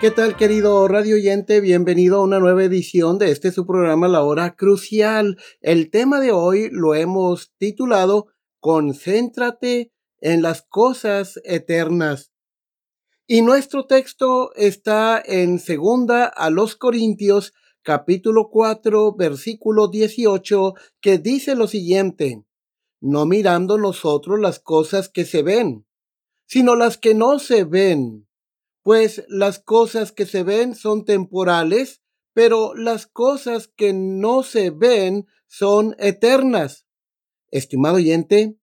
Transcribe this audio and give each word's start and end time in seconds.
¿Qué 0.00 0.12
tal 0.12 0.36
querido 0.36 0.86
radio 0.86 1.16
oyente? 1.16 1.60
Bienvenido 1.60 2.18
a 2.18 2.22
una 2.22 2.38
nueva 2.38 2.62
edición 2.62 3.18
de 3.18 3.32
este 3.32 3.50
su 3.50 3.66
programa 3.66 4.06
La 4.06 4.22
Hora 4.22 4.54
Crucial. 4.54 5.38
El 5.60 5.90
tema 5.90 6.20
de 6.20 6.30
hoy 6.30 6.68
lo 6.70 6.94
hemos 6.94 7.52
titulado 7.58 8.28
Concéntrate 8.60 9.90
en 10.20 10.42
las 10.42 10.62
cosas 10.62 11.40
eternas. 11.44 12.32
Y 13.26 13.42
nuestro 13.42 13.86
texto 13.86 14.54
está 14.54 15.22
en 15.24 15.58
segunda 15.58 16.24
a 16.24 16.50
los 16.50 16.76
Corintios 16.76 17.52
capítulo 17.82 18.50
4 18.50 19.14
versículo 19.14 19.88
18 19.88 20.74
que 21.00 21.18
dice 21.18 21.54
lo 21.54 21.66
siguiente, 21.66 22.44
no 23.00 23.26
mirando 23.26 23.78
nosotros 23.78 24.40
las 24.40 24.58
cosas 24.58 25.08
que 25.08 25.24
se 25.24 25.42
ven, 25.42 25.86
sino 26.46 26.74
las 26.74 26.98
que 26.98 27.14
no 27.14 27.38
se 27.38 27.64
ven, 27.64 28.26
pues 28.82 29.24
las 29.28 29.58
cosas 29.58 30.12
que 30.12 30.26
se 30.26 30.42
ven 30.42 30.74
son 30.74 31.04
temporales, 31.04 32.02
pero 32.32 32.74
las 32.74 33.06
cosas 33.06 33.68
que 33.68 33.92
no 33.92 34.42
se 34.42 34.70
ven 34.70 35.26
son 35.46 35.94
eternas. 35.98 36.86
Estimado 37.50 37.96
oyente, 37.96 38.56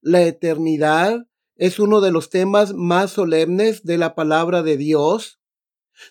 la 0.00 0.22
eternidad 0.22 1.26
es 1.56 1.78
uno 1.78 2.00
de 2.00 2.10
los 2.10 2.30
temas 2.30 2.72
más 2.72 3.12
solemnes 3.12 3.84
de 3.84 3.98
la 3.98 4.14
palabra 4.14 4.62
de 4.62 4.76
Dios. 4.76 5.40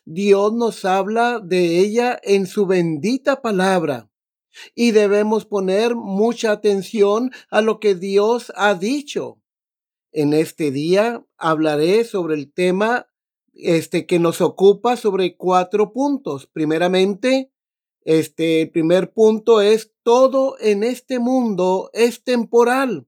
Dios 0.05 0.53
nos 0.53 0.85
habla 0.85 1.39
de 1.39 1.79
ella 1.79 2.19
en 2.21 2.45
su 2.45 2.67
bendita 2.67 3.41
palabra 3.41 4.09
y 4.75 4.91
debemos 4.91 5.45
poner 5.45 5.95
mucha 5.95 6.51
atención 6.51 7.31
a 7.49 7.61
lo 7.61 7.79
que 7.79 7.95
Dios 7.95 8.51
ha 8.55 8.75
dicho. 8.75 9.41
En 10.11 10.33
este 10.33 10.71
día 10.71 11.25
hablaré 11.37 12.03
sobre 12.03 12.35
el 12.35 12.51
tema 12.51 13.07
este 13.53 14.05
que 14.05 14.19
nos 14.19 14.41
ocupa 14.41 14.95
sobre 14.95 15.35
cuatro 15.35 15.91
puntos. 15.91 16.47
Primeramente, 16.47 17.51
este 18.01 18.67
primer 18.67 19.13
punto 19.13 19.61
es 19.61 19.91
todo 20.03 20.57
en 20.59 20.83
este 20.83 21.19
mundo 21.19 21.89
es 21.93 22.23
temporal. 22.23 23.07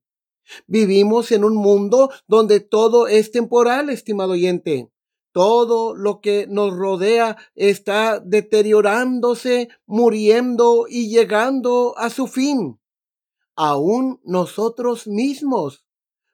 Vivimos 0.68 1.32
en 1.32 1.44
un 1.44 1.56
mundo 1.56 2.10
donde 2.28 2.60
todo 2.60 3.08
es 3.08 3.32
temporal, 3.32 3.90
estimado 3.90 4.34
oyente. 4.34 4.92
Todo 5.34 5.96
lo 5.96 6.20
que 6.20 6.46
nos 6.48 6.76
rodea 6.76 7.38
está 7.56 8.20
deteriorándose, 8.20 9.70
muriendo 9.86 10.88
y 10.90 11.10
llegando 11.10 11.98
a 11.98 12.10
su 12.10 12.28
fin. 12.28 12.80
Aún 13.56 14.20
nosotros 14.24 15.08
mismos, 15.08 15.86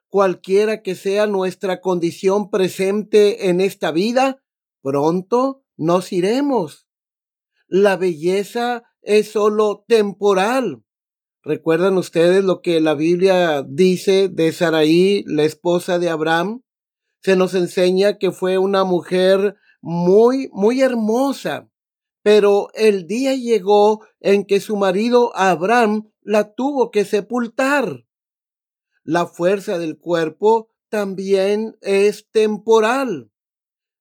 cualquiera 0.07 0.81
que 0.81 0.95
sea 0.95 1.27
nuestra 1.27 1.79
condición 1.81 2.49
presente 2.49 3.49
en 3.49 3.61
esta 3.61 3.91
vida, 3.91 4.41
pronto 4.81 5.63
nos 5.75 6.11
iremos. 6.11 6.87
La 7.67 7.97
belleza 7.97 8.83
es 9.01 9.31
solo 9.31 9.85
temporal. 9.87 10.83
¿Recuerdan 11.47 11.97
ustedes 11.97 12.43
lo 12.43 12.61
que 12.61 12.81
la 12.81 12.93
Biblia 12.93 13.63
dice 13.65 14.27
de 14.27 14.51
Saraí, 14.51 15.23
la 15.27 15.45
esposa 15.45 15.97
de 15.97 16.09
Abraham? 16.09 16.61
Se 17.21 17.37
nos 17.37 17.53
enseña 17.53 18.17
que 18.17 18.31
fue 18.33 18.57
una 18.57 18.83
mujer 18.83 19.55
muy, 19.79 20.49
muy 20.51 20.81
hermosa, 20.81 21.71
pero 22.21 22.67
el 22.73 23.07
día 23.07 23.33
llegó 23.33 24.01
en 24.19 24.43
que 24.43 24.59
su 24.59 24.75
marido 24.75 25.31
Abraham 25.37 26.11
la 26.21 26.53
tuvo 26.53 26.91
que 26.91 27.05
sepultar. 27.05 28.03
La 29.05 29.25
fuerza 29.25 29.77
del 29.79 29.97
cuerpo 29.97 30.69
también 30.89 31.77
es 31.79 32.29
temporal. 32.29 33.31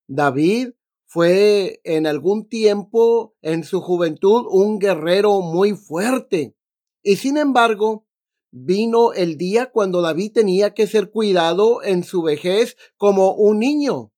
David 0.08 0.70
fue 1.04 1.80
en 1.84 2.08
algún 2.08 2.48
tiempo 2.48 3.36
en 3.40 3.62
su 3.62 3.80
juventud 3.82 4.46
un 4.50 4.80
guerrero 4.80 5.42
muy 5.42 5.76
fuerte 5.76 6.55
y 7.06 7.18
sin 7.18 7.36
embargo, 7.36 8.04
vino 8.50 9.12
el 9.12 9.38
día 9.38 9.70
cuando 9.70 10.02
David 10.02 10.32
tenía 10.32 10.74
que 10.74 10.88
ser 10.88 11.12
cuidado 11.12 11.84
en 11.84 12.02
su 12.02 12.20
vejez 12.20 12.76
como 12.96 13.32
un 13.32 13.60
niño. 13.60 14.12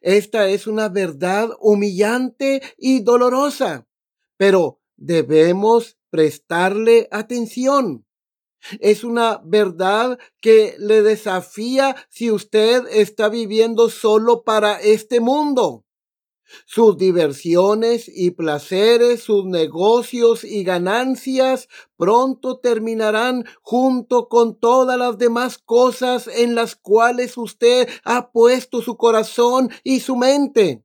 Esta 0.00 0.48
es 0.48 0.68
una 0.68 0.88
verdad 0.88 1.50
humillante 1.58 2.62
y 2.78 3.00
dolorosa, 3.00 3.88
pero 4.36 4.80
debemos 4.96 5.98
prestarle 6.10 7.08
atención. 7.10 8.06
Es 8.78 9.02
una 9.02 9.42
verdad 9.44 10.16
que 10.40 10.76
le 10.78 11.02
desafía 11.02 11.96
si 12.08 12.30
usted 12.30 12.84
está 12.92 13.28
viviendo 13.28 13.90
solo 13.90 14.44
para 14.44 14.80
este 14.80 15.18
mundo. 15.18 15.84
Sus 16.66 16.96
diversiones 16.96 18.10
y 18.12 18.32
placeres, 18.32 19.22
sus 19.22 19.44
negocios 19.44 20.44
y 20.44 20.64
ganancias 20.64 21.68
pronto 21.96 22.58
terminarán 22.58 23.44
junto 23.62 24.28
con 24.28 24.58
todas 24.58 24.98
las 24.98 25.18
demás 25.18 25.58
cosas 25.58 26.28
en 26.28 26.54
las 26.54 26.76
cuales 26.76 27.36
usted 27.36 27.88
ha 28.04 28.30
puesto 28.30 28.82
su 28.82 28.96
corazón 28.96 29.70
y 29.82 30.00
su 30.00 30.16
mente. 30.16 30.84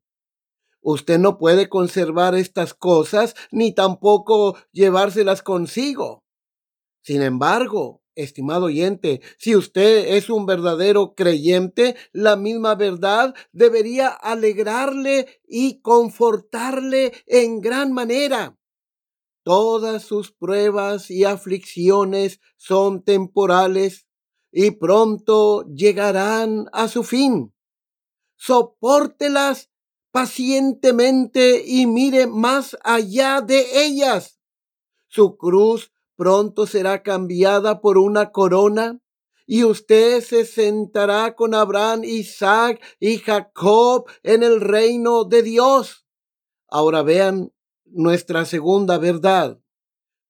Usted 0.82 1.20
no 1.20 1.38
puede 1.38 1.68
conservar 1.68 2.36
estas 2.36 2.74
cosas 2.74 3.36
ni 3.52 3.74
tampoco 3.74 4.58
llevárselas 4.72 5.42
consigo. 5.42 6.24
Sin 7.02 7.22
embargo, 7.22 8.02
Estimado 8.18 8.66
oyente, 8.66 9.22
si 9.38 9.56
usted 9.56 10.16
es 10.16 10.32
un 10.32 10.48
verdadero 10.48 11.14
creyente, 11.14 11.96
la 12.12 12.36
misma 12.36 12.74
verdad 12.74 13.36
debería 13.52 14.08
alegrarle 14.08 15.40
y 15.48 15.82
confortarle 15.82 17.14
en 17.28 17.62
gran 17.62 17.94
manera. 17.94 18.58
Todas 19.44 20.02
sus 20.02 20.32
pruebas 20.32 21.12
y 21.12 21.26
aflicciones 21.26 22.40
son 22.56 23.04
temporales 23.04 24.08
y 24.52 24.72
pronto 24.72 25.68
llegarán 25.68 26.70
a 26.74 26.88
su 26.88 27.04
fin. 27.04 27.54
Sopórtelas 28.36 29.70
pacientemente 30.10 31.64
y 31.64 31.86
mire 31.86 32.26
más 32.26 32.76
allá 32.84 33.42
de 33.42 33.86
ellas. 33.86 34.40
Su 35.08 35.38
cruz 35.38 35.92
pronto 36.18 36.68
será 36.68 37.04
cambiada 37.04 37.80
por 37.80 37.98
una 37.98 38.32
corona 38.32 39.00
y 39.46 39.64
usted 39.64 40.22
se 40.22 40.44
sentará 40.46 41.36
con 41.36 41.54
Abraham, 41.54 42.04
Isaac 42.04 42.82
y 43.00 43.20
Jacob 43.20 44.06
en 44.24 44.44
el 44.44 44.60
reino 44.60 45.24
de 45.24 45.44
Dios. 45.44 46.06
Ahora 46.68 47.02
vean 47.02 47.54
nuestra 47.86 48.44
segunda 48.44 48.98
verdad. 48.98 49.62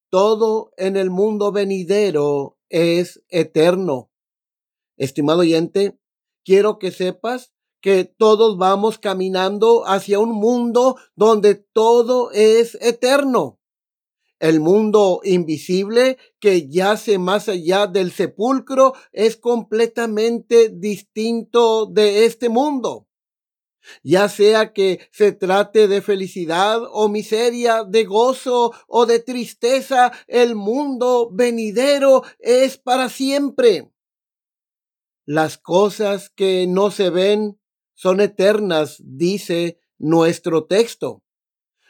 Todo 0.09 0.71
en 0.77 0.95
el 0.97 1.09
mundo 1.09 1.51
venidero 1.51 2.59
es 2.69 3.23
eterno. 3.29 4.11
Estimado 4.97 5.39
oyente, 5.39 5.99
quiero 6.45 6.77
que 6.77 6.91
sepas 6.91 7.53
que 7.81 8.05
todos 8.05 8.57
vamos 8.57 8.99
caminando 8.99 9.87
hacia 9.87 10.19
un 10.19 10.31
mundo 10.31 10.97
donde 11.15 11.55
todo 11.55 12.31
es 12.31 12.75
eterno. 12.81 13.59
El 14.39 14.59
mundo 14.59 15.21
invisible 15.23 16.17
que 16.39 16.69
yace 16.69 17.17
más 17.17 17.49
allá 17.49 17.87
del 17.87 18.11
sepulcro 18.11 18.93
es 19.11 19.35
completamente 19.35 20.69
distinto 20.69 21.87
de 21.87 22.25
este 22.25 22.49
mundo. 22.49 23.07
Ya 24.03 24.29
sea 24.29 24.73
que 24.73 25.07
se 25.11 25.31
trate 25.31 25.87
de 25.87 26.01
felicidad 26.01 26.81
o 26.91 27.09
miseria, 27.09 27.83
de 27.83 28.03
gozo 28.03 28.73
o 28.87 29.05
de 29.05 29.19
tristeza, 29.19 30.11
el 30.27 30.55
mundo 30.55 31.29
venidero 31.31 32.23
es 32.39 32.77
para 32.77 33.09
siempre. 33.09 33.91
Las 35.25 35.57
cosas 35.57 36.29
que 36.29 36.67
no 36.67 36.91
se 36.91 37.09
ven 37.09 37.59
son 37.95 38.21
eternas, 38.21 39.01
dice 39.03 39.79
nuestro 39.97 40.65
texto. 40.65 41.23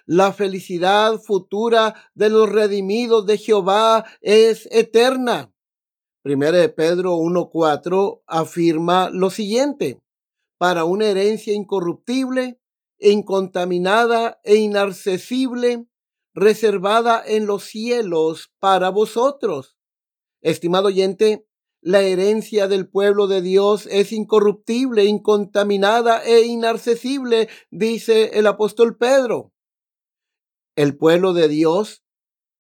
La 0.10 0.32
felicidad 0.32 1.20
futura 1.20 1.94
de 2.16 2.30
los 2.30 2.50
redimidos 2.50 3.26
de 3.26 3.38
Jehová 3.38 4.06
es 4.22 4.66
eterna. 4.72 5.54
Primera 6.24 6.60
de 6.60 6.70
Pedro 6.70 7.18
1.4 7.18 8.22
afirma 8.26 9.10
lo 9.10 9.30
siguiente. 9.30 10.02
Para 10.58 10.86
una 10.86 11.08
herencia 11.08 11.54
incorruptible, 11.54 12.58
incontaminada 13.00 14.40
e 14.46 14.56
inaccesible, 14.56 15.88
reservada 16.34 17.22
en 17.26 17.46
los 17.46 17.66
cielos 17.66 18.54
para 18.60 18.88
vosotros. 18.88 19.76
Estimado 20.40 20.88
oyente, 20.88 21.46
la 21.82 22.02
herencia 22.02 22.70
del 22.70 22.88
pueblo 22.88 23.28
de 23.28 23.42
Dios 23.42 23.86
es 23.92 24.14
incorruptible, 24.14 25.04
incontaminada 25.04 26.24
e 26.24 26.44
inaccesible, 26.44 27.50
dice 27.72 28.40
el 28.40 28.48
apóstol 28.48 28.96
Pedro. 28.96 29.52
El 30.78 30.96
pueblo 30.96 31.34
de 31.34 31.48
Dios 31.48 32.04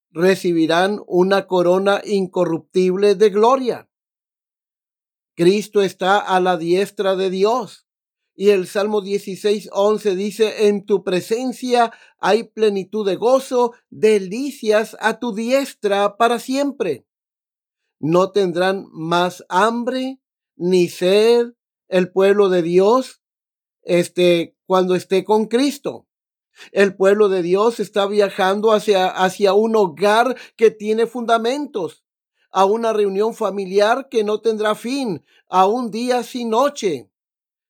recibirán 0.09 1.03
una 1.05 1.45
corona 1.45 2.01
incorruptible 2.03 3.13
de 3.13 3.29
gloria. 3.29 3.91
Cristo 5.35 5.83
está 5.83 6.17
a 6.17 6.39
la 6.39 6.57
diestra 6.57 7.15
de 7.15 7.29
Dios. 7.29 7.85
Y 8.33 8.49
el 8.49 8.65
Salmo 8.65 9.01
16, 9.01 9.69
11 9.71 10.15
dice, 10.15 10.67
en 10.67 10.83
tu 10.87 11.03
presencia 11.03 11.93
hay 12.17 12.45
plenitud 12.45 13.05
de 13.05 13.17
gozo, 13.17 13.73
delicias 13.91 14.97
a 14.99 15.19
tu 15.19 15.35
diestra 15.35 16.17
para 16.17 16.39
siempre. 16.39 17.05
No 17.99 18.31
tendrán 18.31 18.87
más 18.93 19.45
hambre 19.47 20.19
ni 20.55 20.89
sed 20.89 21.53
el 21.87 22.11
pueblo 22.11 22.49
de 22.49 22.63
Dios, 22.63 23.21
este, 23.83 24.57
cuando 24.65 24.95
esté 24.95 25.23
con 25.23 25.45
Cristo. 25.45 26.06
El 26.71 26.95
pueblo 26.95 27.29
de 27.29 27.41
Dios 27.41 27.79
está 27.79 28.05
viajando 28.07 28.71
hacia, 28.71 29.07
hacia 29.07 29.53
un 29.53 29.75
hogar 29.75 30.35
que 30.55 30.71
tiene 30.71 31.07
fundamentos, 31.07 32.03
a 32.51 32.65
una 32.65 32.93
reunión 32.93 33.33
familiar 33.33 34.07
que 34.09 34.23
no 34.23 34.41
tendrá 34.41 34.75
fin, 34.75 35.23
a 35.49 35.65
un 35.65 35.91
día 35.91 36.23
sin 36.23 36.49
noche 36.49 37.09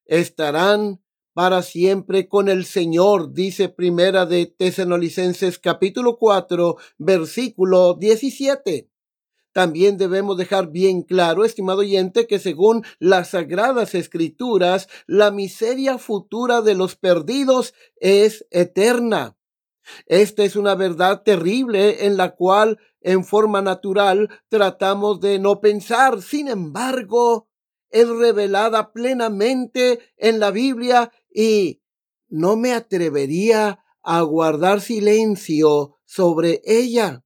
estarán 0.05 1.01
para 1.33 1.61
siempre 1.61 2.27
con 2.27 2.49
el 2.49 2.65
Señor, 2.65 3.33
dice 3.33 3.69
Primera 3.69 4.25
de 4.25 4.47
Tesanolicenses 4.47 5.59
capítulo 5.59 6.17
4, 6.17 6.77
versículo 6.97 7.93
17. 7.93 8.89
También 9.57 9.97
debemos 9.97 10.37
dejar 10.37 10.69
bien 10.69 11.01
claro, 11.01 11.43
estimado 11.43 11.79
oyente, 11.79 12.27
que 12.27 12.37
según 12.37 12.85
las 12.99 13.31
sagradas 13.31 13.95
escrituras, 13.95 14.87
la 15.07 15.31
miseria 15.31 15.97
futura 15.97 16.61
de 16.61 16.75
los 16.75 16.95
perdidos 16.95 17.73
es 17.95 18.45
eterna. 18.51 19.35
Esta 20.05 20.43
es 20.43 20.55
una 20.55 20.75
verdad 20.75 21.23
terrible 21.23 22.05
en 22.05 22.17
la 22.17 22.35
cual 22.35 22.77
en 23.01 23.25
forma 23.25 23.63
natural 23.63 24.29
tratamos 24.47 25.21
de 25.21 25.39
no 25.39 25.59
pensar. 25.59 26.21
Sin 26.21 26.49
embargo, 26.49 27.49
es 27.89 28.07
revelada 28.07 28.93
plenamente 28.93 30.01
en 30.17 30.39
la 30.39 30.51
Biblia 30.51 31.11
y 31.33 31.81
no 32.27 32.57
me 32.57 32.73
atrevería 32.73 33.83
a 34.03 34.21
guardar 34.21 34.81
silencio 34.81 35.95
sobre 36.05 36.61
ella. 36.63 37.23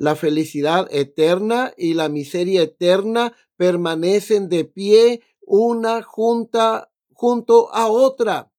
La 0.00 0.16
felicidad 0.16 0.88
eterna 0.90 1.74
y 1.76 1.92
la 1.92 2.08
miseria 2.08 2.62
eterna 2.62 3.34
permanecen 3.58 4.48
de 4.48 4.64
pie 4.64 5.20
una 5.42 6.00
junta 6.00 6.90
junto 7.12 7.70
a 7.74 7.88
otra. 7.88 8.50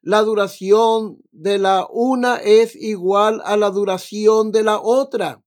La 0.00 0.22
duración 0.22 1.18
de 1.32 1.58
la 1.58 1.86
una 1.90 2.36
es 2.36 2.74
igual 2.74 3.42
a 3.44 3.58
la 3.58 3.68
duración 3.68 4.52
de 4.52 4.62
la 4.62 4.80
otra. 4.80 5.44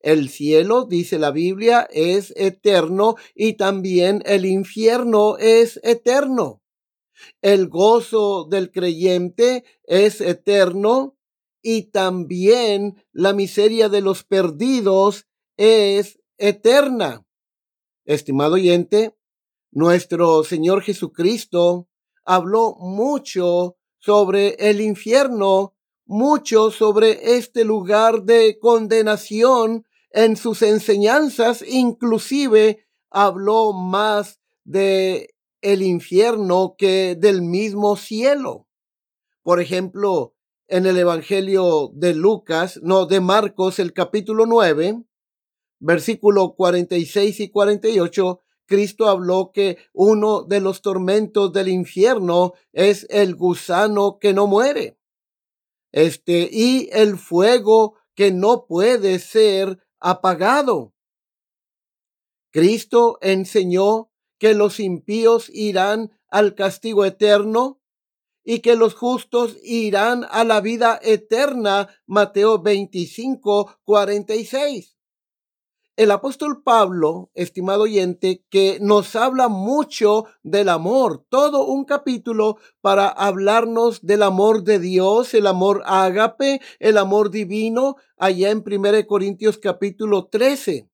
El 0.00 0.30
cielo, 0.30 0.84
dice 0.84 1.20
la 1.20 1.30
Biblia, 1.30 1.86
es 1.92 2.32
eterno 2.34 3.14
y 3.36 3.52
también 3.52 4.24
el 4.26 4.46
infierno 4.46 5.38
es 5.38 5.78
eterno. 5.84 6.60
El 7.40 7.68
gozo 7.68 8.48
del 8.50 8.72
creyente 8.72 9.62
es 9.84 10.20
eterno 10.20 11.17
y 11.62 11.90
también 11.90 13.02
la 13.12 13.32
miseria 13.32 13.88
de 13.88 14.00
los 14.00 14.24
perdidos 14.24 15.26
es 15.56 16.20
eterna. 16.36 17.24
Estimado 18.04 18.54
oyente, 18.54 19.16
nuestro 19.70 20.44
Señor 20.44 20.82
Jesucristo 20.82 21.88
habló 22.24 22.76
mucho 22.78 23.76
sobre 23.98 24.54
el 24.70 24.80
infierno, 24.80 25.74
mucho 26.06 26.70
sobre 26.70 27.36
este 27.36 27.64
lugar 27.64 28.22
de 28.22 28.58
condenación 28.58 29.84
en 30.10 30.36
sus 30.36 30.62
enseñanzas 30.62 31.62
inclusive 31.66 32.86
habló 33.10 33.72
más 33.72 34.40
de 34.64 35.34
el 35.60 35.82
infierno 35.82 36.76
que 36.78 37.14
del 37.14 37.42
mismo 37.42 37.96
cielo. 37.96 38.66
Por 39.42 39.60
ejemplo, 39.60 40.34
en 40.68 40.84
el 40.84 40.98
Evangelio 40.98 41.90
de 41.94 42.14
Lucas, 42.14 42.78
no, 42.82 43.06
de 43.06 43.20
Marcos, 43.20 43.78
el 43.78 43.94
capítulo 43.94 44.44
9, 44.44 45.02
versículo 45.80 46.54
46 46.54 47.40
y 47.40 47.50
48, 47.50 48.42
Cristo 48.66 49.08
habló 49.08 49.50
que 49.52 49.78
uno 49.94 50.42
de 50.42 50.60
los 50.60 50.82
tormentos 50.82 51.52
del 51.54 51.68
infierno 51.68 52.52
es 52.72 53.06
el 53.08 53.34
gusano 53.34 54.18
que 54.20 54.34
no 54.34 54.46
muere. 54.46 54.98
Este, 55.90 56.50
y 56.52 56.90
el 56.92 57.16
fuego 57.16 57.94
que 58.14 58.30
no 58.30 58.66
puede 58.66 59.18
ser 59.20 59.78
apagado. 60.00 60.92
Cristo 62.50 63.18
enseñó 63.22 64.10
que 64.38 64.52
los 64.52 64.80
impíos 64.80 65.48
irán 65.48 66.12
al 66.28 66.54
castigo 66.54 67.06
eterno 67.06 67.80
y 68.50 68.60
que 68.60 68.76
los 68.76 68.94
justos 68.94 69.58
irán 69.62 70.24
a 70.30 70.42
la 70.42 70.62
vida 70.62 70.98
eterna. 71.02 71.90
Mateo 72.06 72.62
25, 72.62 73.76
46. 73.84 74.96
El 75.96 76.10
apóstol 76.10 76.62
Pablo, 76.62 77.30
estimado 77.34 77.82
oyente, 77.82 78.46
que 78.48 78.78
nos 78.80 79.16
habla 79.16 79.48
mucho 79.48 80.24
del 80.42 80.70
amor, 80.70 81.26
todo 81.28 81.66
un 81.66 81.84
capítulo 81.84 82.56
para 82.80 83.08
hablarnos 83.08 84.00
del 84.06 84.22
amor 84.22 84.64
de 84.64 84.78
Dios, 84.78 85.34
el 85.34 85.46
amor 85.46 85.82
ágape, 85.84 86.62
el 86.78 86.96
amor 86.96 87.30
divino, 87.30 87.96
allá 88.16 88.50
en 88.50 88.64
1 88.66 89.06
Corintios 89.06 89.58
capítulo 89.58 90.28
13. 90.28 90.88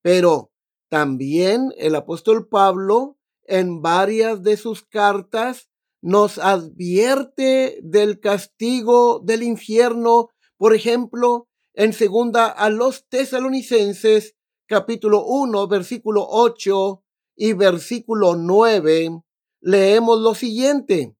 Pero 0.00 0.50
también 0.88 1.74
el 1.76 1.94
apóstol 1.94 2.48
Pablo, 2.48 3.18
en 3.44 3.82
varias 3.82 4.42
de 4.42 4.56
sus 4.56 4.82
cartas, 4.82 5.68
nos 6.06 6.38
advierte 6.38 7.80
del 7.82 8.20
castigo 8.20 9.18
del 9.24 9.42
infierno, 9.42 10.28
por 10.56 10.72
ejemplo, 10.72 11.48
en 11.74 11.92
segunda 11.92 12.46
a 12.46 12.70
los 12.70 13.08
tesalonicenses 13.08 14.36
capítulo 14.68 15.24
1, 15.26 15.66
versículo 15.66 16.24
8 16.30 17.02
y 17.34 17.54
versículo 17.54 18.36
9, 18.36 19.20
leemos 19.60 20.20
lo 20.20 20.36
siguiente. 20.36 21.16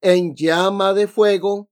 En 0.00 0.34
llama 0.34 0.94
de 0.94 1.06
fuego, 1.06 1.68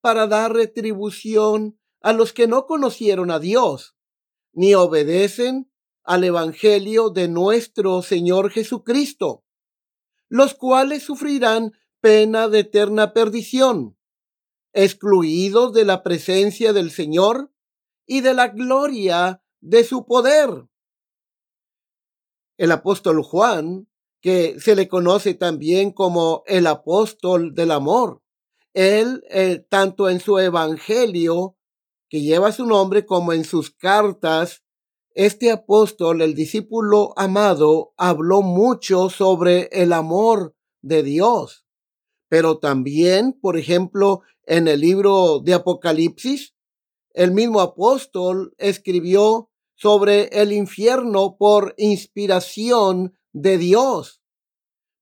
para 0.00 0.28
dar 0.28 0.52
retribución 0.52 1.80
a 2.00 2.12
los 2.12 2.32
que 2.32 2.46
no 2.46 2.66
conocieron 2.66 3.32
a 3.32 3.40
Dios, 3.40 3.96
ni 4.52 4.76
obedecen 4.76 5.68
al 6.04 6.22
Evangelio 6.22 7.10
de 7.10 7.26
nuestro 7.26 8.02
Señor 8.02 8.52
Jesucristo, 8.52 9.42
los 10.30 10.54
cuales 10.54 11.02
sufrirán 11.02 11.72
pena 12.00 12.48
de 12.48 12.60
eterna 12.60 13.12
perdición, 13.12 13.98
excluidos 14.72 15.74
de 15.74 15.84
la 15.84 16.02
presencia 16.02 16.72
del 16.72 16.92
Señor 16.92 17.52
y 18.06 18.22
de 18.22 18.32
la 18.32 18.48
gloria 18.48 19.42
de 19.60 19.84
su 19.84 20.06
poder. 20.06 20.66
El 22.56 22.72
apóstol 22.72 23.22
Juan, 23.22 23.88
que 24.22 24.58
se 24.60 24.76
le 24.76 24.88
conoce 24.88 25.34
también 25.34 25.92
como 25.92 26.44
el 26.46 26.66
apóstol 26.66 27.52
del 27.54 27.72
amor, 27.72 28.22
él, 28.72 29.24
eh, 29.30 29.66
tanto 29.68 30.08
en 30.08 30.20
su 30.20 30.38
evangelio, 30.38 31.56
que 32.08 32.20
lleva 32.20 32.52
su 32.52 32.66
nombre, 32.66 33.04
como 33.04 33.32
en 33.32 33.44
sus 33.44 33.70
cartas, 33.70 34.62
este 35.14 35.50
apóstol, 35.50 36.22
el 36.22 36.34
discípulo 36.34 37.12
amado, 37.16 37.92
habló 37.96 38.42
mucho 38.42 39.10
sobre 39.10 39.68
el 39.72 39.92
amor 39.92 40.54
de 40.82 41.02
Dios. 41.02 41.66
Pero 42.28 42.58
también, 42.58 43.32
por 43.32 43.56
ejemplo, 43.56 44.22
en 44.46 44.68
el 44.68 44.80
libro 44.80 45.40
de 45.40 45.54
Apocalipsis, 45.54 46.54
el 47.12 47.32
mismo 47.32 47.60
apóstol 47.60 48.54
escribió 48.58 49.50
sobre 49.74 50.24
el 50.40 50.52
infierno 50.52 51.36
por 51.36 51.74
inspiración 51.76 53.14
de 53.32 53.58
Dios. 53.58 54.22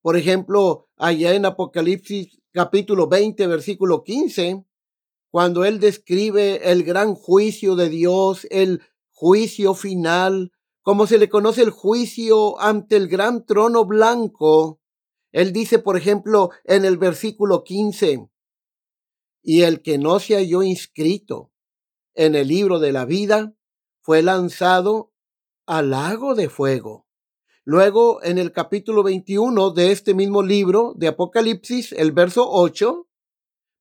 Por 0.00 0.16
ejemplo, 0.16 0.88
allá 0.96 1.34
en 1.34 1.44
Apocalipsis 1.44 2.38
capítulo 2.52 3.08
20, 3.08 3.46
versículo 3.46 4.04
15, 4.04 4.64
cuando 5.30 5.64
él 5.64 5.80
describe 5.80 6.70
el 6.70 6.82
gran 6.82 7.14
juicio 7.14 7.76
de 7.76 7.88
Dios, 7.88 8.46
el 8.50 8.82
juicio 9.20 9.74
final, 9.74 10.52
como 10.80 11.08
se 11.08 11.18
le 11.18 11.28
conoce 11.28 11.62
el 11.62 11.70
juicio 11.70 12.60
ante 12.60 12.94
el 12.94 13.08
gran 13.08 13.44
trono 13.44 13.84
blanco, 13.84 14.80
él 15.32 15.52
dice, 15.52 15.80
por 15.80 15.96
ejemplo, 15.96 16.50
en 16.62 16.84
el 16.84 16.98
versículo 16.98 17.64
15, 17.64 18.30
y 19.42 19.62
el 19.62 19.82
que 19.82 19.98
no 19.98 20.20
se 20.20 20.36
halló 20.36 20.62
inscrito 20.62 21.50
en 22.14 22.36
el 22.36 22.46
libro 22.46 22.78
de 22.78 22.92
la 22.92 23.06
vida 23.06 23.56
fue 24.02 24.22
lanzado 24.22 25.12
al 25.66 25.90
lago 25.90 26.36
de 26.36 26.48
fuego. 26.48 27.08
Luego, 27.64 28.22
en 28.22 28.38
el 28.38 28.52
capítulo 28.52 29.02
21 29.02 29.70
de 29.70 29.90
este 29.90 30.14
mismo 30.14 30.44
libro 30.44 30.94
de 30.96 31.08
Apocalipsis, 31.08 31.90
el 31.90 32.12
verso 32.12 32.48
8, 32.48 33.08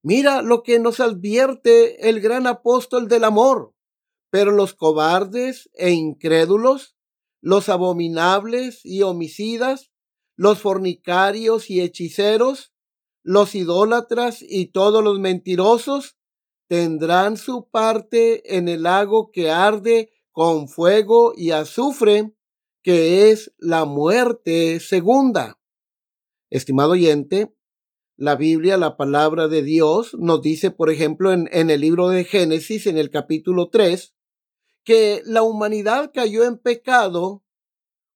mira 0.01 0.41
lo 0.41 0.63
que 0.63 0.79
nos 0.79 0.99
advierte 0.99 2.09
el 2.09 2.21
gran 2.21 2.47
apóstol 2.47 3.07
del 3.07 3.23
amor. 3.23 3.76
Pero 4.29 4.51
los 4.51 4.73
cobardes 4.73 5.69
e 5.73 5.91
incrédulos, 5.91 6.95
los 7.41 7.69
abominables 7.69 8.81
y 8.83 9.03
homicidas, 9.03 9.91
los 10.35 10.59
fornicarios 10.59 11.69
y 11.69 11.81
hechiceros, 11.81 12.73
los 13.23 13.55
idólatras 13.55 14.41
y 14.41 14.67
todos 14.67 15.03
los 15.03 15.19
mentirosos 15.19 16.17
tendrán 16.67 17.37
su 17.37 17.69
parte 17.69 18.57
en 18.57 18.67
el 18.67 18.83
lago 18.83 19.31
que 19.31 19.49
arde 19.49 20.11
con 20.31 20.67
fuego 20.67 21.33
y 21.35 21.51
azufre, 21.51 22.33
que 22.83 23.31
es 23.31 23.53
la 23.57 23.85
muerte 23.85 24.79
segunda. 24.79 25.59
Estimado 26.49 26.91
oyente, 26.91 27.53
la 28.15 28.35
Biblia, 28.35 28.77
la 28.77 28.97
palabra 28.97 29.47
de 29.47 29.61
Dios, 29.61 30.13
nos 30.13 30.41
dice, 30.41 30.71
por 30.71 30.89
ejemplo, 30.89 31.31
en, 31.33 31.47
el 31.51 31.81
libro 31.81 32.09
de 32.09 32.23
Génesis, 32.23 32.87
en 32.87 32.97
el 32.97 33.09
capítulo 33.09 33.69
3, 33.69 34.15
que 34.87 35.21
la 35.25 35.43
humanidad 35.43 36.11
cayó 36.13 36.45
en 36.45 36.57
pecado 36.57 37.43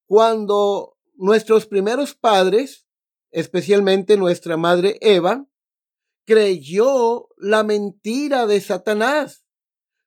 cuando 0.08 0.98
nuestros 1.16 1.66
primeros 1.66 2.16
padres, 2.16 2.88
especialmente 3.30 4.16
nuestra 4.16 4.56
madre 4.56 4.98
Eva, 5.01 5.46
creyó 6.25 7.28
la 7.36 7.63
mentira 7.63 8.48
de 8.48 8.62
Satanás 8.62 9.42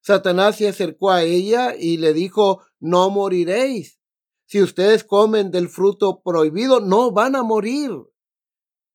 Satanás 0.04 0.56
se 0.56 0.68
acercó 0.68 1.10
a 1.10 1.22
ella 1.22 1.74
y 1.78 1.96
le 1.96 2.12
dijo, 2.12 2.60
no 2.78 3.08
moriréis. 3.08 4.02
Si 4.46 4.60
ustedes 4.60 5.02
comen 5.02 5.50
del 5.50 5.70
fruto 5.70 6.20
prohibido, 6.22 6.80
no 6.80 7.10
van 7.10 7.34
a 7.36 7.42
morir. 7.42 7.90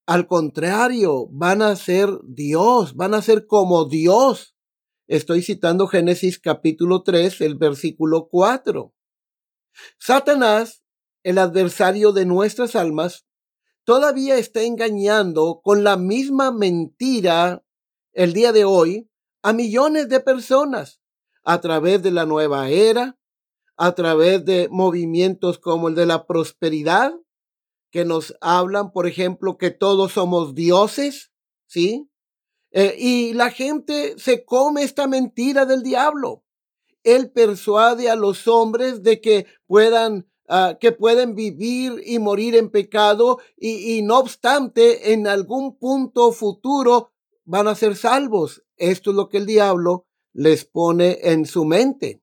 Al 0.06 0.28
contrario, 0.28 1.28
van 1.32 1.64
a 1.64 1.76
ser 1.76 2.10
Dios, 2.24 2.96
van 2.96 3.16
a 3.16 3.24
ser 3.24 3.48
como 3.48 3.86
Dios. 3.86 4.56
Estoy 5.10 5.42
citando 5.42 5.88
Génesis 5.88 6.38
capítulo 6.38 7.02
3, 7.02 7.42
el 7.42 7.56
versículo 7.56 8.28
4. 8.30 8.94
Satanás, 9.98 10.84
el 11.24 11.40
adversario 11.40 12.12
de 12.12 12.28
nuestras 12.28 12.76
almas, 12.76 13.26
todavía 13.86 14.38
está 14.38 14.62
engañando 14.62 15.62
con 15.64 15.84
la 15.84 15.98
misma 15.98 16.52
mentira 16.52 17.66
el 18.14 18.34
día 18.34 18.52
de 18.52 18.66
hoy 18.66 19.10
a 19.42 19.52
millones 19.52 20.10
de 20.10 20.20
personas 20.20 21.02
a 21.44 21.60
través 21.60 22.04
de 22.04 22.12
la 22.12 22.28
nueva 22.28 22.70
era, 22.70 23.18
a 23.78 23.96
través 23.96 24.46
de 24.46 24.70
movimientos 24.70 25.58
como 25.58 25.88
el 25.88 25.96
de 25.96 26.06
la 26.06 26.28
prosperidad, 26.28 27.16
que 27.90 28.06
nos 28.06 28.38
hablan, 28.42 28.92
por 28.92 29.08
ejemplo, 29.08 29.58
que 29.58 29.72
todos 29.72 30.12
somos 30.12 30.54
dioses, 30.54 31.32
¿sí? 31.66 32.09
Eh, 32.72 32.96
y 32.98 33.34
la 33.34 33.50
gente 33.50 34.16
se 34.18 34.46
come 34.46 34.84
esta 34.84 35.08
mentira 35.08 35.66
del 35.66 35.84
diablo. 35.84 36.44
Él 37.04 37.32
persuade 37.32 38.10
a 38.10 38.16
los 38.16 38.48
hombres 38.48 39.02
de 39.02 39.22
que 39.22 39.48
puedan, 39.66 40.28
ah, 40.48 40.78
que 40.80 40.92
pueden 40.92 41.34
vivir 41.34 42.02
y 42.06 42.20
morir 42.20 42.56
en 42.56 42.70
pecado 42.70 43.40
y, 43.58 43.98
y 43.98 44.02
no 44.02 44.20
obstante, 44.20 45.14
en 45.14 45.28
algún 45.28 45.78
punto 45.78 46.32
futuro 46.32 47.12
van 47.46 47.68
a 47.68 47.76
ser 47.76 47.96
salvos. 47.96 48.64
Esto 48.78 49.12
es 49.12 49.16
lo 49.16 49.30
que 49.30 49.38
el 49.38 49.46
diablo 49.46 50.06
les 50.34 50.66
pone 50.66 51.20
en 51.24 51.46
su 51.46 51.66
mente. 51.66 52.22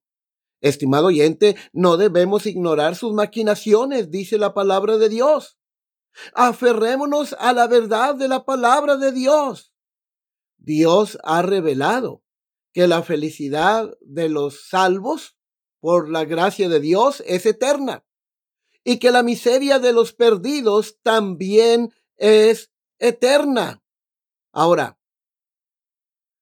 Estimado 0.60 1.06
oyente, 1.08 1.56
no 1.72 1.96
debemos 1.96 2.46
ignorar 2.46 2.96
sus 2.96 3.12
maquinaciones, 3.12 4.10
dice 4.10 4.38
la 4.38 4.54
palabra 4.54 4.96
de 4.96 5.08
Dios. 5.08 5.58
Aferrémonos 6.34 7.34
a 7.38 7.52
la 7.52 7.66
verdad 7.66 8.14
de 8.14 8.28
la 8.28 8.44
palabra 8.44 8.96
de 8.96 9.12
Dios. 9.12 9.72
Dios 10.66 11.16
ha 11.22 11.42
revelado 11.42 12.24
que 12.72 12.88
la 12.88 13.04
felicidad 13.04 13.96
de 14.00 14.28
los 14.28 14.68
salvos 14.68 15.38
por 15.78 16.10
la 16.10 16.24
gracia 16.24 16.68
de 16.68 16.80
Dios 16.80 17.22
es 17.24 17.46
eterna 17.46 18.04
y 18.82 18.98
que 18.98 19.12
la 19.12 19.22
miseria 19.22 19.78
de 19.78 19.92
los 19.92 20.12
perdidos 20.12 20.98
también 21.02 21.94
es 22.16 22.72
eterna. 22.98 23.84
Ahora, 24.52 24.98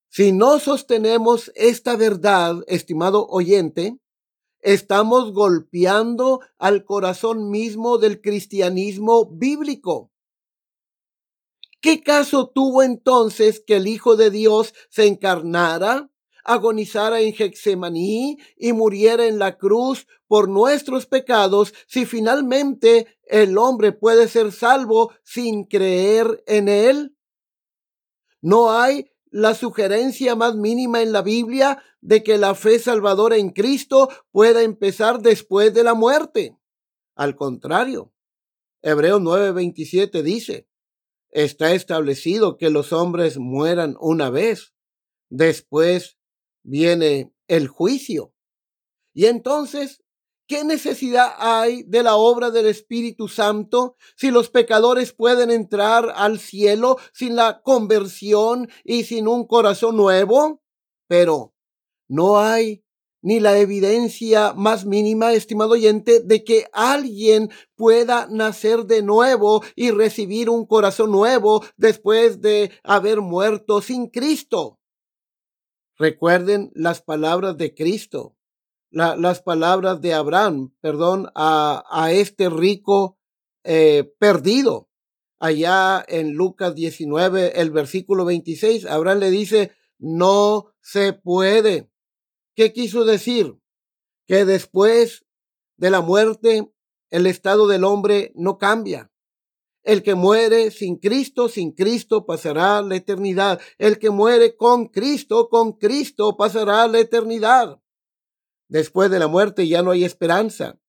si 0.08 0.32
no 0.32 0.58
sostenemos 0.58 1.52
esta 1.54 1.94
verdad, 1.96 2.64
estimado 2.66 3.26
oyente, 3.26 3.98
estamos 4.60 5.34
golpeando 5.34 6.40
al 6.56 6.86
corazón 6.86 7.50
mismo 7.50 7.98
del 7.98 8.22
cristianismo 8.22 9.26
bíblico. 9.30 10.13
¿Qué 11.84 12.02
caso 12.02 12.48
tuvo 12.48 12.82
entonces 12.82 13.62
que 13.62 13.76
el 13.76 13.86
Hijo 13.86 14.16
de 14.16 14.30
Dios 14.30 14.72
se 14.88 15.04
encarnara, 15.06 16.10
agonizara 16.42 17.20
en 17.20 17.34
Getsemaní 17.34 18.38
y 18.56 18.72
muriera 18.72 19.26
en 19.26 19.38
la 19.38 19.58
cruz 19.58 20.06
por 20.26 20.48
nuestros 20.48 21.04
pecados 21.04 21.74
si 21.86 22.06
finalmente 22.06 23.18
el 23.24 23.58
hombre 23.58 23.92
puede 23.92 24.28
ser 24.28 24.50
salvo 24.52 25.12
sin 25.24 25.64
creer 25.64 26.42
en 26.46 26.70
él? 26.70 27.18
No 28.40 28.72
hay 28.72 29.10
la 29.28 29.54
sugerencia 29.54 30.34
más 30.36 30.56
mínima 30.56 31.02
en 31.02 31.12
la 31.12 31.20
Biblia 31.20 31.82
de 32.00 32.22
que 32.22 32.38
la 32.38 32.54
fe 32.54 32.78
salvadora 32.78 33.36
en 33.36 33.50
Cristo 33.50 34.08
pueda 34.30 34.62
empezar 34.62 35.20
después 35.20 35.74
de 35.74 35.84
la 35.84 35.92
muerte. 35.92 36.56
Al 37.14 37.36
contrario, 37.36 38.10
Hebreos 38.80 39.20
9:27 39.20 40.22
dice, 40.22 40.66
está 41.34 41.72
establecido 41.74 42.56
que 42.56 42.70
los 42.70 42.94
hombres 42.94 43.36
mueran 43.36 43.96
una 44.00 44.30
vez, 44.30 44.72
después 45.28 46.16
viene 46.62 47.34
el 47.48 47.68
juicio. 47.68 48.32
Y 49.12 49.26
entonces 49.26 50.04
¿Qué 50.46 50.62
necesidad 50.62 51.32
hay 51.38 51.84
de 51.84 52.02
la 52.02 52.16
obra 52.16 52.50
del 52.50 52.66
Espíritu 52.66 53.28
Santo 53.28 53.96
si 54.14 54.30
los 54.30 54.50
pecadores 54.50 55.14
pueden 55.14 55.50
entrar 55.50 56.12
al 56.14 56.38
cielo 56.38 56.98
sin 57.14 57.34
la 57.34 57.62
conversión 57.62 58.68
y 58.84 59.04
sin 59.04 59.26
un 59.26 59.46
corazón 59.46 59.96
nuevo? 59.96 60.62
Pero 61.08 61.54
no 62.08 62.38
hay 62.38 62.83
ni 63.24 63.40
la 63.40 63.58
evidencia 63.58 64.52
más 64.52 64.86
mínima, 64.86 65.32
estimado 65.32 65.72
oyente, 65.72 66.20
de 66.20 66.44
que 66.44 66.66
alguien 66.72 67.50
pueda 67.74 68.28
nacer 68.30 68.84
de 68.84 69.02
nuevo 69.02 69.64
y 69.74 69.90
recibir 69.90 70.48
un 70.48 70.66
corazón 70.66 71.10
nuevo 71.10 71.64
después 71.76 72.40
de 72.40 72.70
haber 72.84 73.20
muerto 73.20 73.80
sin 73.80 74.06
Cristo. 74.08 74.78
Recuerden 75.96 76.70
las 76.74 77.02
palabras 77.02 77.56
de 77.56 77.74
Cristo 77.74 78.36
las 78.94 79.42
palabras 79.42 80.00
de 80.00 80.14
Abraham, 80.14 80.72
perdón, 80.80 81.30
a, 81.34 82.08
este 82.12 82.48
rico 82.48 83.18
eh, 83.64 84.12
perdido. 84.18 84.88
Allá 85.40 86.04
en 86.06 86.32
Lucas 86.32 86.74
19, 86.74 87.60
el 87.60 87.70
versículo 87.70 88.24
26, 88.24 88.86
Abraham 88.86 89.18
le 89.18 89.30
dice, 89.30 89.72
no 89.98 90.72
se 90.80 91.12
puede. 91.12 91.90
¿Qué 92.54 92.72
quiso 92.72 93.04
decir? 93.04 93.58
Que 94.26 94.44
después 94.44 95.26
de 95.76 95.90
la 95.90 96.00
muerte, 96.00 96.72
el 97.10 97.26
estado 97.26 97.66
del 97.66 97.84
hombre 97.84 98.32
no 98.34 98.58
cambia. 98.58 99.10
El 99.82 100.02
que 100.02 100.14
muere 100.14 100.70
sin 100.70 100.96
Cristo, 100.96 101.48
sin 101.48 101.72
Cristo 101.72 102.24
pasará 102.24 102.80
la 102.80 102.96
eternidad. 102.96 103.60
El 103.76 103.98
que 103.98 104.10
muere 104.10 104.56
con 104.56 104.86
Cristo, 104.86 105.48
con 105.50 105.72
Cristo 105.72 106.36
pasará 106.36 106.86
la 106.86 107.00
eternidad. 107.00 107.80
Después 108.68 109.10
de 109.10 109.18
la 109.18 109.26
muerte 109.26 109.68
ya 109.68 109.82
no 109.82 109.90
hay 109.90 110.04
esperanza. 110.04 110.80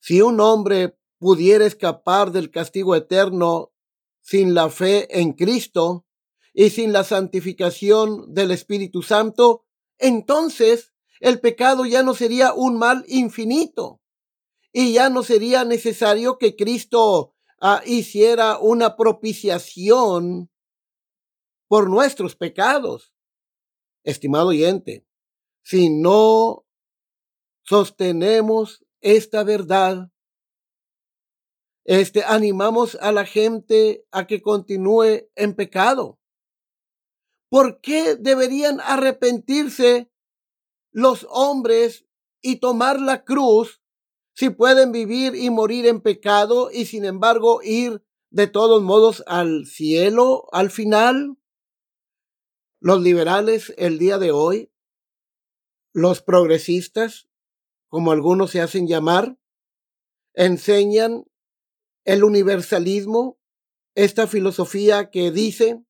Si 0.00 0.22
un 0.22 0.40
hombre 0.40 0.96
pudiera 1.18 1.66
escapar 1.66 2.32
del 2.32 2.50
castigo 2.50 2.94
eterno 2.94 3.72
sin 4.22 4.54
la 4.54 4.70
fe 4.70 5.20
en 5.20 5.32
Cristo 5.32 6.06
y 6.54 6.70
sin 6.70 6.92
la 6.92 7.04
santificación 7.04 8.32
del 8.32 8.52
Espíritu 8.52 9.02
Santo, 9.02 9.65
entonces 9.98 10.92
el 11.20 11.40
pecado 11.40 11.86
ya 11.86 12.02
no 12.02 12.14
sería 12.14 12.52
un 12.52 12.78
mal 12.78 13.04
infinito 13.08 14.00
y 14.72 14.92
ya 14.92 15.08
no 15.08 15.22
sería 15.22 15.64
necesario 15.64 16.38
que 16.38 16.54
Cristo 16.54 17.34
ah, 17.60 17.82
hiciera 17.86 18.58
una 18.58 18.96
propiciación 18.96 20.50
por 21.68 21.88
nuestros 21.88 22.36
pecados. 22.36 23.12
Estimado 24.04 24.48
oyente, 24.48 25.06
si 25.62 25.90
no 25.90 26.64
sostenemos 27.62 28.84
esta 29.00 29.42
verdad, 29.42 30.12
este, 31.84 32.22
animamos 32.24 32.96
a 33.00 33.12
la 33.12 33.24
gente 33.24 34.04
a 34.10 34.26
que 34.26 34.42
continúe 34.42 35.28
en 35.34 35.54
pecado. 35.54 36.18
¿Por 37.48 37.80
qué 37.80 38.16
deberían 38.16 38.80
arrepentirse 38.80 40.10
los 40.90 41.26
hombres 41.30 42.06
y 42.42 42.56
tomar 42.56 43.00
la 43.00 43.24
cruz 43.24 43.80
si 44.34 44.50
pueden 44.50 44.92
vivir 44.92 45.34
y 45.34 45.50
morir 45.50 45.86
en 45.86 46.00
pecado 46.00 46.70
y 46.70 46.86
sin 46.86 47.04
embargo 47.04 47.60
ir 47.62 48.02
de 48.30 48.46
todos 48.48 48.82
modos 48.82 49.22
al 49.26 49.66
cielo 49.66 50.48
al 50.52 50.70
final? 50.70 51.38
Los 52.80 53.00
liberales 53.00 53.72
el 53.78 53.98
día 53.98 54.18
de 54.18 54.32
hoy, 54.32 54.70
los 55.92 56.20
progresistas, 56.20 57.28
como 57.88 58.10
algunos 58.12 58.50
se 58.50 58.60
hacen 58.60 58.86
llamar, 58.86 59.38
enseñan 60.34 61.24
el 62.04 62.22
universalismo, 62.22 63.38
esta 63.94 64.26
filosofía 64.26 65.10
que 65.10 65.30
dice 65.30 65.85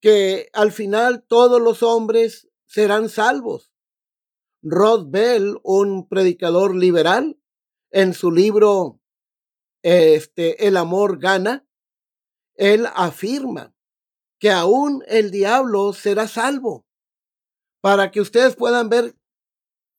que 0.00 0.48
al 0.52 0.72
final 0.72 1.24
todos 1.26 1.60
los 1.60 1.82
hombres 1.82 2.48
serán 2.66 3.08
salvos. 3.08 3.70
Rod 4.62 5.10
Bell, 5.10 5.58
un 5.62 6.08
predicador 6.08 6.74
liberal, 6.74 7.38
en 7.90 8.14
su 8.14 8.30
libro 8.30 9.00
este, 9.82 10.66
El 10.66 10.76
amor 10.76 11.18
gana, 11.18 11.66
él 12.54 12.86
afirma 12.94 13.74
que 14.38 14.50
aún 14.50 15.02
el 15.06 15.30
diablo 15.30 15.92
será 15.92 16.28
salvo. 16.28 16.86
Para 17.80 18.10
que 18.10 18.20
ustedes 18.20 18.56
puedan 18.56 18.88
ver 18.88 19.16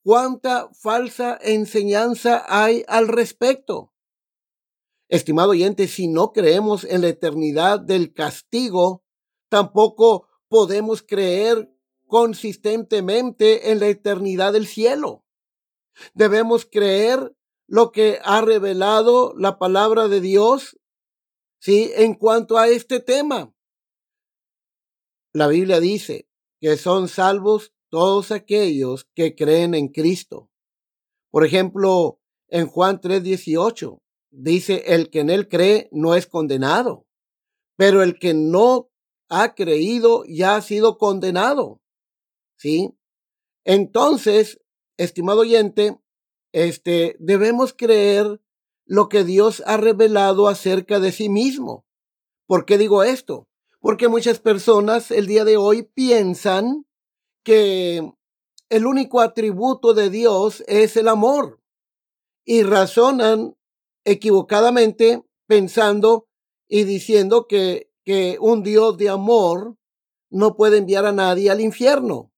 cuánta 0.04 0.68
falsa 0.72 1.38
enseñanza 1.42 2.44
hay 2.48 2.84
al 2.88 3.08
respecto. 3.08 3.92
Estimado 5.08 5.50
oyente, 5.50 5.88
si 5.88 6.08
no 6.08 6.32
creemos 6.32 6.84
en 6.84 7.02
la 7.02 7.08
eternidad 7.08 7.80
del 7.80 8.12
castigo, 8.14 9.04
tampoco 9.52 10.30
podemos 10.48 11.02
creer 11.02 11.70
consistentemente 12.06 13.70
en 13.70 13.80
la 13.80 13.88
eternidad 13.88 14.54
del 14.54 14.66
cielo. 14.66 15.26
Debemos 16.14 16.64
creer 16.64 17.36
lo 17.66 17.92
que 17.92 18.18
ha 18.24 18.40
revelado 18.40 19.34
la 19.36 19.58
palabra 19.58 20.08
de 20.08 20.22
Dios, 20.22 20.80
sí, 21.58 21.92
en 21.96 22.14
cuanto 22.14 22.56
a 22.56 22.68
este 22.68 22.98
tema. 22.98 23.54
La 25.34 25.48
Biblia 25.48 25.80
dice 25.80 26.30
que 26.58 26.78
son 26.78 27.08
salvos 27.08 27.74
todos 27.90 28.30
aquellos 28.30 29.06
que 29.14 29.34
creen 29.34 29.74
en 29.74 29.88
Cristo. 29.88 30.48
Por 31.30 31.44
ejemplo, 31.44 32.20
en 32.48 32.68
Juan 32.68 33.02
3:18 33.02 34.00
dice, 34.30 34.82
el 34.86 35.10
que 35.10 35.20
en 35.20 35.28
él 35.28 35.46
cree 35.46 35.90
no 35.92 36.14
es 36.14 36.26
condenado, 36.26 37.06
pero 37.76 38.02
el 38.02 38.18
que 38.18 38.32
no 38.32 38.91
ha 39.32 39.54
creído 39.54 40.24
ya 40.28 40.56
ha 40.56 40.62
sido 40.62 40.98
condenado. 40.98 41.80
¿Sí? 42.56 42.94
Entonces, 43.64 44.60
estimado 44.98 45.40
oyente, 45.40 45.98
este, 46.52 47.16
debemos 47.18 47.72
creer 47.72 48.40
lo 48.84 49.08
que 49.08 49.24
Dios 49.24 49.62
ha 49.66 49.78
revelado 49.78 50.48
acerca 50.48 51.00
de 51.00 51.12
sí 51.12 51.28
mismo. 51.28 51.86
¿Por 52.46 52.66
qué 52.66 52.76
digo 52.76 53.02
esto? 53.02 53.48
Porque 53.80 54.08
muchas 54.08 54.38
personas 54.38 55.10
el 55.10 55.26
día 55.26 55.44
de 55.44 55.56
hoy 55.56 55.82
piensan 55.82 56.86
que 57.42 58.12
el 58.68 58.86
único 58.86 59.20
atributo 59.20 59.94
de 59.94 60.10
Dios 60.10 60.62
es 60.66 60.96
el 60.96 61.08
amor 61.08 61.60
y 62.44 62.62
razonan 62.62 63.56
equivocadamente 64.04 65.22
pensando 65.46 66.28
y 66.68 66.84
diciendo 66.84 67.46
que, 67.46 67.91
que 68.04 68.36
un 68.40 68.62
Dios 68.62 68.96
de 68.96 69.08
amor 69.08 69.76
no 70.30 70.56
puede 70.56 70.78
enviar 70.78 71.06
a 71.06 71.12
nadie 71.12 71.50
al 71.50 71.60
infierno. 71.60 72.32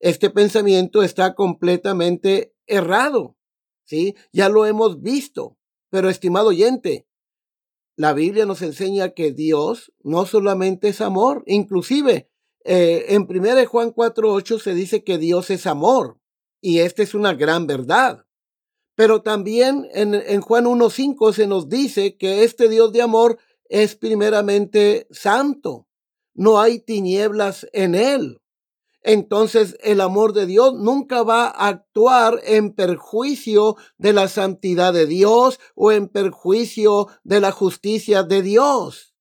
Este 0.00 0.30
pensamiento 0.30 1.02
está 1.02 1.34
completamente 1.34 2.54
errado. 2.66 3.36
¿Sí? 3.84 4.14
Ya 4.32 4.48
lo 4.48 4.66
hemos 4.66 5.00
visto. 5.00 5.58
Pero 5.90 6.08
estimado 6.08 6.48
oyente, 6.48 7.06
la 7.96 8.14
Biblia 8.14 8.46
nos 8.46 8.62
enseña 8.62 9.10
que 9.10 9.32
Dios 9.32 9.92
no 10.02 10.24
solamente 10.24 10.88
es 10.88 11.00
amor, 11.00 11.44
inclusive 11.46 12.30
eh, 12.64 13.06
en 13.08 13.26
1 13.28 13.66
Juan 13.66 13.92
4.8 13.92 14.60
se 14.60 14.74
dice 14.74 15.04
que 15.04 15.18
Dios 15.18 15.50
es 15.50 15.66
amor 15.66 16.18
y 16.60 16.78
esta 16.78 17.02
es 17.02 17.14
una 17.14 17.34
gran 17.34 17.66
verdad. 17.66 18.24
Pero 18.94 19.22
también 19.22 19.88
en, 19.92 20.14
en 20.14 20.40
Juan 20.40 20.64
1.5 20.64 21.32
se 21.32 21.46
nos 21.46 21.68
dice 21.68 22.16
que 22.16 22.44
este 22.44 22.68
Dios 22.68 22.92
de 22.92 23.02
amor 23.02 23.38
es 23.68 23.96
primeramente 23.96 25.06
santo. 25.10 25.88
No 26.34 26.60
hay 26.60 26.78
tinieblas 26.78 27.66
en 27.72 27.94
él. 27.94 28.42
Entonces 29.02 29.76
el 29.82 30.00
amor 30.00 30.32
de 30.32 30.46
Dios 30.46 30.74
nunca 30.74 31.22
va 31.22 31.46
a 31.46 31.68
actuar 31.68 32.40
en 32.44 32.72
perjuicio 32.72 33.76
de 33.98 34.12
la 34.12 34.28
santidad 34.28 34.92
de 34.92 35.06
Dios 35.06 35.58
o 35.74 35.90
en 35.90 36.08
perjuicio 36.08 37.08
de 37.24 37.40
la 37.40 37.50
justicia 37.50 38.22
de 38.22 38.42
Dios. 38.42 39.14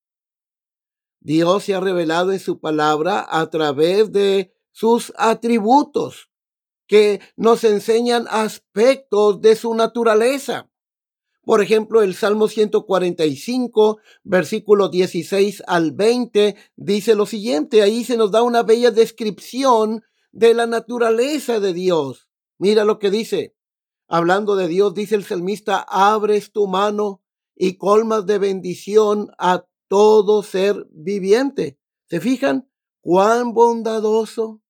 Dios 1.20 1.64
se 1.64 1.76
ha 1.76 1.80
revelado 1.80 2.32
en 2.32 2.40
su 2.40 2.60
palabra 2.60 3.26
a 3.28 3.50
través 3.50 4.12
de 4.12 4.54
sus 4.72 5.14
atributos 5.18 6.32
que 6.88 7.22
nos 7.36 7.64
enseñan 7.64 8.28
aspectos 8.30 9.42
de 9.42 9.56
su 9.56 9.74
naturaleza. 9.76 10.71
Por 11.44 11.62
ejemplo, 11.62 12.04
el 12.04 12.14
Salmo 12.14 12.48
145, 12.48 13.98
versículo 14.24 14.90
16 14.90 15.64
al 15.66 15.92
20, 15.92 16.56
dice 16.76 17.16
lo 17.16 17.26
siguiente. 17.26 17.82
Ahí 17.82 18.04
se 18.04 18.16
nos 18.16 18.32
da 18.32 18.44
una 18.44 18.62
bella 18.62 18.92
descripción 18.92 20.04
de 20.32 20.54
la 20.54 20.68
naturaleza 20.68 21.60
de 21.60 21.74
Dios. 21.74 22.30
Mira 22.58 22.86
lo 22.86 23.00
que 23.00 23.10
dice. 23.10 23.56
Hablando 24.08 24.56
de 24.56 24.68
Dios, 24.68 24.94
dice 24.94 25.16
el 25.16 25.24
salmista, 25.24 25.80
abres 25.88 26.52
tu 26.52 26.68
mano 26.68 27.24
y 27.56 27.78
colmas 27.78 28.26
de 28.26 28.38
bendición 28.38 29.32
a 29.38 29.66
todo 29.88 30.44
ser 30.44 30.88
viviente. 30.92 31.80
¿Se 32.08 32.20
fijan? 32.20 32.70
Cuán 33.00 33.54
bondadoso, 33.54 34.62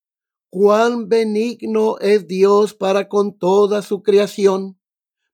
cuán 0.49 1.09
benigno 1.09 1.97
es 1.99 2.27
Dios 2.27 2.73
para 2.73 3.09
con 3.09 3.37
toda 3.37 3.81
su 3.81 4.03
creación. 4.03 4.79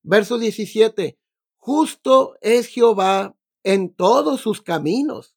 Verso 0.04 0.38
17, 0.38 1.17
justo 1.68 2.38
es 2.40 2.68
Jehová 2.68 3.36
en 3.62 3.94
todos 3.94 4.40
sus 4.40 4.62
caminos. 4.62 5.36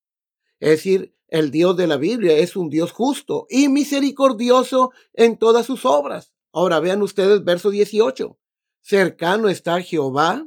Es 0.61 0.69
decir, 0.69 1.13
el 1.27 1.51
Dios 1.51 1.77
de 1.77 1.89
la 1.89 1.97
Biblia 1.97 2.39
es 2.39 2.55
un 2.55 2.71
Dios 2.71 2.93
justo 2.93 3.49
y 3.51 3.69
misericordioso 3.69 4.93
en 5.13 5.39
todas 5.39 5.67
sus 5.67 5.85
obras. 5.85 6.33
Ahora 6.53 6.79
vean 6.79 7.03
ustedes 7.03 7.43
verso 7.43 7.71
18. 7.71 8.39
Cercano 8.81 9.49
está 9.49 9.83
Jehová 9.83 10.47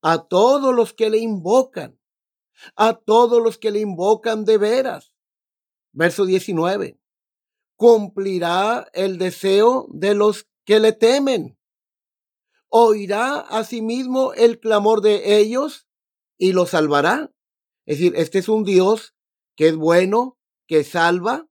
a 0.00 0.26
todos 0.28 0.74
los 0.74 0.94
que 0.94 1.10
le 1.10 1.18
invocan, 1.18 2.00
a 2.74 2.94
todos 2.94 3.42
los 3.42 3.58
que 3.58 3.70
le 3.70 3.80
invocan 3.80 4.46
de 4.46 4.56
veras. 4.56 5.12
Verso 5.92 6.24
19 6.24 6.98
cumplirá 7.76 8.88
el 8.94 9.18
deseo 9.18 9.88
de 9.90 10.14
los 10.14 10.48
que 10.64 10.80
le 10.80 10.92
temen. 10.92 11.58
Oirá 12.74 13.40
asimismo 13.40 14.32
el 14.32 14.58
clamor 14.58 15.02
de 15.02 15.36
ellos 15.36 15.86
y 16.38 16.54
los 16.54 16.70
salvará. 16.70 17.30
Es 17.84 17.98
decir, 17.98 18.14
este 18.16 18.38
es 18.38 18.48
un 18.48 18.64
Dios 18.64 19.14
que 19.56 19.68
es 19.68 19.76
bueno, 19.76 20.38
que 20.66 20.82
salva, 20.82 21.46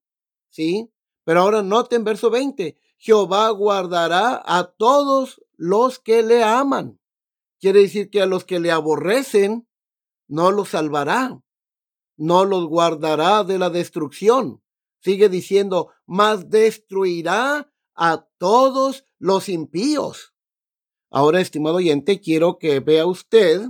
¿sí? 0.50 0.92
Pero 1.24 1.42
ahora 1.42 1.62
noten 1.62 2.04
verso 2.04 2.32
20, 2.32 2.76
Jehová 2.98 3.52
guardará 3.52 4.42
a 4.44 4.74
todos 4.76 5.44
los 5.58 6.00
que 6.00 6.24
le 6.24 6.44
aman. 6.44 7.00
Quiere 7.60 7.82
decir 7.82 8.10
que 8.10 8.24
a 8.24 8.26
los 8.26 8.44
que 8.44 8.60
le 8.60 8.72
aborrecen, 8.72 9.68
no 10.28 10.50
los 10.50 10.70
salvará, 10.70 11.40
no 12.18 12.46
los 12.46 12.66
guardará 12.66 13.44
de 13.44 13.60
la 13.60 13.70
destrucción. 13.70 14.64
Sigue 15.02 15.30
diciendo, 15.30 15.92
mas 16.08 16.50
destruirá 16.50 17.72
a 17.94 18.28
todos 18.40 19.06
los 19.20 19.50
impíos. 19.50 20.31
Ahora, 21.14 21.42
estimado 21.42 21.76
oyente, 21.76 22.22
quiero 22.22 22.58
que 22.58 22.80
vea 22.80 23.06
usted 23.06 23.68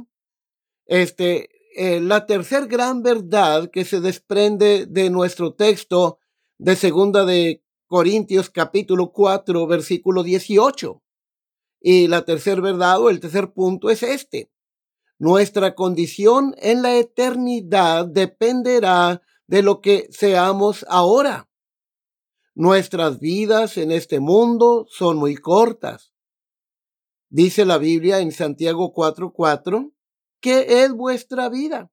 este, 0.86 1.50
eh, 1.76 2.00
la 2.00 2.28
tercer 2.28 2.68
gran 2.68 3.02
verdad 3.02 3.72
que 3.72 3.84
se 3.84 4.00
desprende 4.00 4.86
de 4.86 5.10
nuestro 5.10 5.56
texto 5.56 6.20
de 6.60 6.76
segunda 6.76 7.26
de 7.26 7.64
Corintios 7.88 8.52
capítulo 8.52 9.12
4 9.12 9.66
versículo 9.66 10.22
18. 10.22 11.02
Y 11.82 12.08
la 12.08 12.26
tercera 12.26 12.62
verdad 12.62 13.02
o 13.02 13.10
el 13.10 13.20
tercer 13.20 13.52
punto 13.54 13.90
es 13.90 14.04
este. 14.04 14.52
Nuestra 15.18 15.74
condición 15.74 16.54
en 16.60 16.84
la 16.84 16.96
eternidad 16.96 18.06
dependerá 18.06 19.24
de 19.48 19.64
lo 19.64 19.82
que 19.82 20.08
seamos 20.12 20.86
ahora. 20.88 21.50
Nuestras 22.54 23.20
vidas 23.20 23.78
en 23.78 23.92
este 23.92 24.20
mundo 24.20 24.86
son 24.90 25.18
muy 25.18 25.36
cortas. 25.36 26.11
Dice 27.34 27.64
la 27.64 27.78
Biblia 27.78 28.20
en 28.20 28.34
Santiago 28.34 28.92
4:4, 28.92 29.94
¿qué 30.42 30.84
es 30.84 30.92
vuestra 30.92 31.48
vida? 31.48 31.90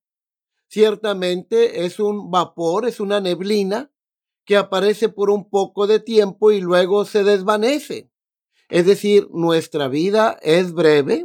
Ciertamente 0.67 1.85
es 1.85 2.01
un 2.01 2.29
vapor, 2.33 2.89
es 2.89 2.99
una 2.99 3.21
neblina 3.21 3.93
que 4.45 4.57
aparece 4.57 5.09
por 5.09 5.31
un 5.31 5.49
poco 5.49 5.87
de 5.87 6.01
tiempo 6.01 6.51
y 6.51 6.61
luego 6.61 7.05
se 7.05 7.23
desvanece. 7.23 8.11
Es 8.69 8.85
decir, 8.85 9.29
nuestra 9.31 9.87
vida 9.87 10.37
es 10.43 10.73
breve 10.73 11.25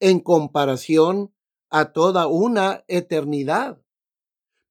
en 0.00 0.20
comparación 0.20 1.34
a 1.68 1.92
toda 1.92 2.28
una 2.28 2.84
eternidad. 2.88 3.82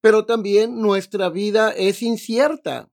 Pero 0.00 0.26
también 0.26 0.82
nuestra 0.82 1.28
vida 1.28 1.70
es 1.70 2.02
incierta. 2.02 2.90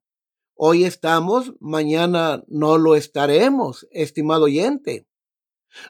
Hoy 0.54 0.84
estamos, 0.84 1.54
mañana 1.60 2.44
no 2.48 2.78
lo 2.78 2.94
estaremos, 2.94 3.88
estimado 3.90 4.44
oyente. 4.44 5.08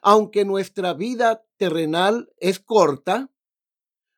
Aunque 0.01 0.45
nuestra 0.45 0.93
vida 0.93 1.45
terrenal 1.57 2.31
es 2.37 2.59
corta, 2.59 3.31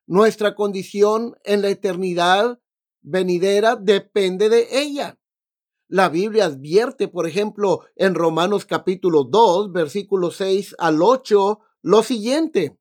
nuestra 0.08 0.56
condición 0.56 1.36
en 1.44 1.62
la 1.62 1.70
eternidad 1.70 2.60
venidera 3.02 3.76
depende 3.76 4.50
de 4.50 4.68
ella. 4.72 5.20
La 5.88 6.10
Biblia 6.10 6.46
advierte, 6.46 7.08
por 7.08 7.28
ejemplo, 7.28 7.82
en 7.96 8.16
Romanos 8.16 8.66
capítulo 8.66 9.24
2, 9.24 9.72
versículo 9.72 10.32
6 10.32 10.76
al 10.80 11.02
8, 11.02 11.60
lo 11.84 12.02
siguiente, 12.02 12.80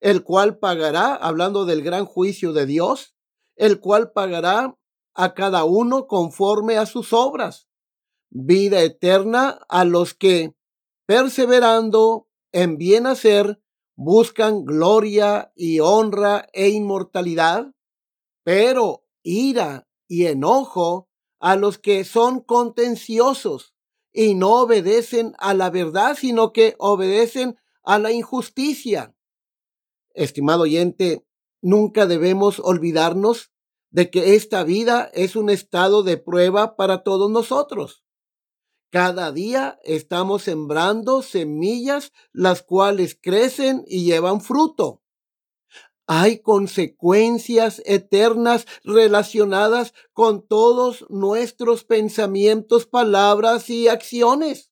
el 0.00 0.22
cual 0.22 0.58
pagará, 0.58 1.14
hablando 1.14 1.64
del 1.64 1.82
gran 1.82 2.04
juicio 2.04 2.52
de 2.52 2.66
Dios, 2.66 3.14
el 3.56 3.80
cual 3.80 4.12
pagará 4.12 4.76
a 5.14 5.34
cada 5.34 5.64
uno 5.64 6.06
conforme 6.06 6.76
a 6.76 6.86
sus 6.86 7.12
obras, 7.12 7.68
vida 8.28 8.82
eterna 8.82 9.60
a 9.68 9.84
los 9.84 10.12
que, 10.14 10.54
perseverando 11.12 12.26
en 12.52 12.78
bien 12.78 13.06
hacer, 13.06 13.62
buscan 13.96 14.64
gloria 14.64 15.52
y 15.54 15.80
honra 15.80 16.48
e 16.54 16.70
inmortalidad, 16.70 17.74
pero 18.44 19.04
ira 19.22 19.86
y 20.08 20.24
enojo 20.24 21.10
a 21.38 21.56
los 21.56 21.76
que 21.76 22.04
son 22.04 22.40
contenciosos 22.40 23.74
y 24.10 24.34
no 24.34 24.62
obedecen 24.62 25.34
a 25.36 25.52
la 25.52 25.68
verdad, 25.68 26.16
sino 26.18 26.54
que 26.54 26.76
obedecen 26.78 27.58
a 27.82 27.98
la 27.98 28.10
injusticia. 28.10 29.14
Estimado 30.14 30.62
oyente, 30.62 31.26
nunca 31.60 32.06
debemos 32.06 32.58
olvidarnos 32.58 33.52
de 33.90 34.08
que 34.10 34.34
esta 34.34 34.64
vida 34.64 35.10
es 35.12 35.36
un 35.36 35.50
estado 35.50 36.04
de 36.04 36.16
prueba 36.16 36.74
para 36.74 37.02
todos 37.02 37.30
nosotros. 37.30 38.02
Cada 38.92 39.32
día 39.32 39.80
estamos 39.82 40.44
sembrando 40.44 41.22
semillas 41.22 42.12
las 42.32 42.62
cuales 42.62 43.18
crecen 43.20 43.84
y 43.88 44.04
llevan 44.04 44.40
fruto 44.40 45.02
hay 46.14 46.40
consecuencias 46.40 47.80
eternas 47.86 48.66
relacionadas 48.84 49.94
con 50.12 50.46
todos 50.46 51.06
nuestros 51.08 51.84
pensamientos, 51.84 52.84
palabras 52.84 53.70
y 53.70 53.88
acciones. 53.88 54.70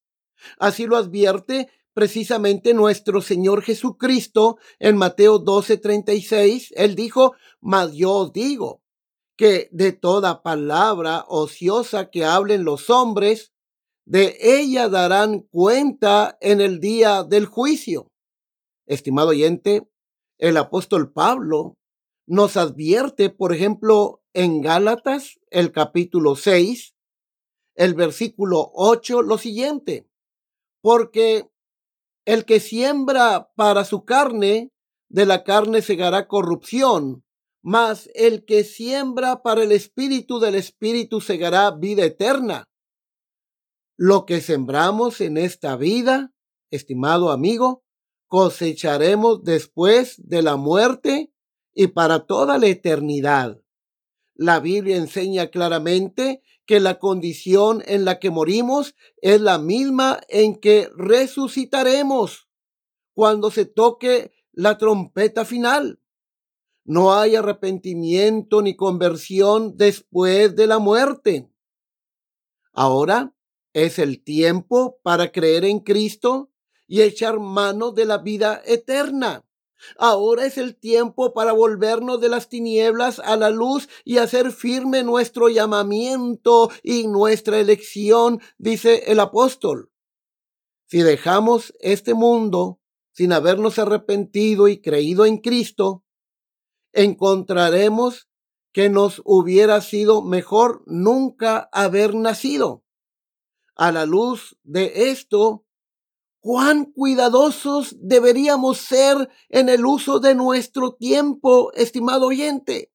Así 0.59 0.87
lo 0.87 0.99
advierte 0.99 1.71
precisamente 1.95 2.75
nuestro 2.75 3.23
Señor 3.23 3.63
Jesucristo 3.63 4.59
en 4.79 4.99
Mateo 4.99 5.39
12:36. 5.39 6.73
Él 6.77 6.95
dijo, 6.95 7.35
mas 7.61 7.95
yo 7.95 8.13
os 8.13 8.33
digo 8.35 8.83
que 9.37 9.71
de 9.73 9.93
toda 9.93 10.43
palabra 10.43 11.25
ociosa 11.29 12.11
que 12.11 12.27
hablen 12.27 12.65
los 12.65 12.91
hombres, 12.91 13.53
de 14.11 14.37
ella 14.41 14.89
darán 14.89 15.39
cuenta 15.53 16.37
en 16.41 16.61
el 16.61 16.81
día 16.81 17.23
del 17.23 17.47
juicio. 17.47 18.09
Estimado 18.89 19.29
oyente, 19.29 19.89
el 20.37 20.57
apóstol 20.57 21.13
Pablo 21.13 21.77
nos 22.27 22.57
advierte, 22.57 23.31
por 23.31 23.55
ejemplo, 23.55 24.21
en 24.35 24.63
Gálatas, 24.63 25.39
el 25.51 25.71
capítulo 25.71 26.35
6, 26.35 26.97
el 27.77 27.95
versículo 27.95 28.73
8, 28.75 29.23
lo 29.23 29.39
siguiente, 29.39 30.09
porque 30.83 31.49
el 32.25 32.45
que 32.45 32.59
siembra 32.59 33.53
para 33.55 33.85
su 33.85 34.05
carne, 34.05 34.73
de 35.09 35.25
la 35.25 35.45
carne 35.45 35.83
segará 35.83 36.27
corrupción, 36.27 37.23
mas 37.63 38.11
el 38.15 38.45
que 38.45 38.65
siembra 38.65 39.43
para 39.43 39.63
el 39.63 39.71
espíritu, 39.71 40.41
del 40.41 40.57
espíritu 40.57 41.21
segará 41.21 41.71
vida 41.71 42.05
eterna. 42.05 42.65
Lo 44.03 44.25
que 44.25 44.41
sembramos 44.41 45.21
en 45.21 45.37
esta 45.37 45.77
vida, 45.77 46.33
estimado 46.71 47.31
amigo, 47.31 47.85
cosecharemos 48.29 49.45
después 49.45 50.15
de 50.17 50.41
la 50.41 50.57
muerte 50.57 51.35
y 51.75 51.89
para 51.89 52.25
toda 52.25 52.57
la 52.57 52.69
eternidad. 52.69 53.61
La 54.33 54.59
Biblia 54.59 54.97
enseña 54.97 55.49
claramente 55.49 56.41
que 56.65 56.81
la 56.81 56.99
condición 56.99 57.83
en 57.85 58.07
la 58.07 58.19
que 58.21 58.31
morimos 58.31 58.95
es 59.21 59.43
la 59.43 59.59
misma 59.59 60.19
en 60.31 60.59
que 60.59 60.89
resucitaremos 60.97 62.49
cuando 63.13 63.51
se 63.51 63.67
toque 63.67 64.33
la 64.51 64.79
trompeta 64.79 65.45
final. 65.45 66.01
No 66.87 67.13
hay 67.13 67.37
arrepentimiento 67.37 68.63
ni 68.63 68.77
conversión 68.77 69.77
después 69.77 70.57
de 70.57 70.67
la 70.67 70.79
muerte. 70.79 71.51
Ahora 72.73 73.35
es 73.73 73.99
el 73.99 74.23
tiempo 74.23 74.99
para 75.03 75.33
creer 75.33 75.65
en 75.65 75.81
Cristo 75.81 76.51
y 76.87 77.03
echar 77.03 77.39
mano 77.39 77.93
de 77.93 78.05
la 78.05 78.19
vida 78.19 78.63
eterna. 78.67 79.45
Ahora 79.97 80.45
es 80.45 80.59
el 80.59 80.77
tiempo 80.77 81.33
para 81.33 81.53
volvernos 81.53 82.21
de 82.21 82.29
las 82.29 82.49
tinieblas 82.49 83.19
a 83.19 83.37
la 83.37 83.51
luz 83.51 83.89
y 84.05 84.19
hacer 84.19 84.53
firme 84.53 85.03
nuestro 85.03 85.49
llamamiento 85.49 86.71
y 86.83 87.07
nuestra 87.07 87.59
elección, 87.59 88.41
dice 88.59 89.05
el 89.07 89.21
apóstol. 89.21 89.91
Si 90.87 90.99
dejamos 90.99 91.73
este 91.81 92.15
mundo 92.15 92.81
sin 93.13 93.33
habernos 93.33 93.79
arrepentido 93.79 94.69
y 94.69 94.81
creído 94.81 95.25
en 95.25 95.39
Cristo, 95.39 96.05
encontraremos 96.93 98.29
que 98.73 98.89
nos 98.89 99.23
hubiera 99.25 99.81
sido 99.81 100.23
mejor 100.23 100.83
nunca 100.87 101.69
haber 101.73 102.15
nacido. 102.15 102.85
A 103.75 103.93
la 103.93 104.07
luz 104.07 104.59
de 104.63 105.11
esto, 105.11 105.65
cuán 106.41 106.87
cuidadosos 106.87 107.97
deberíamos 108.01 108.79
ser 108.79 109.29
en 109.49 109.69
el 109.69 109.85
uso 109.85 110.21
de 110.21 110.35
nuestro 110.35 110.95
tiempo, 110.95 111.73
estimado 111.75 112.27
oyente. 112.27 112.93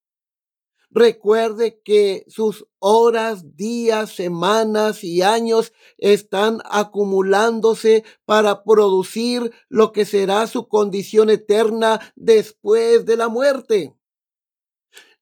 Recuerde 0.98 1.82
que 1.84 2.24
sus 2.30 2.68
horas, 2.80 3.58
días, 3.58 4.16
semanas 4.16 5.04
y 5.04 5.22
años 5.24 5.74
están 5.98 6.60
acumulándose 6.64 8.06
para 8.24 8.64
producir 8.64 9.52
lo 9.68 9.92
que 9.92 10.06
será 10.06 10.48
su 10.48 10.70
condición 10.70 11.30
eterna 11.30 12.00
después 12.16 13.06
de 13.06 13.18
la 13.18 13.28
muerte. 13.28 13.94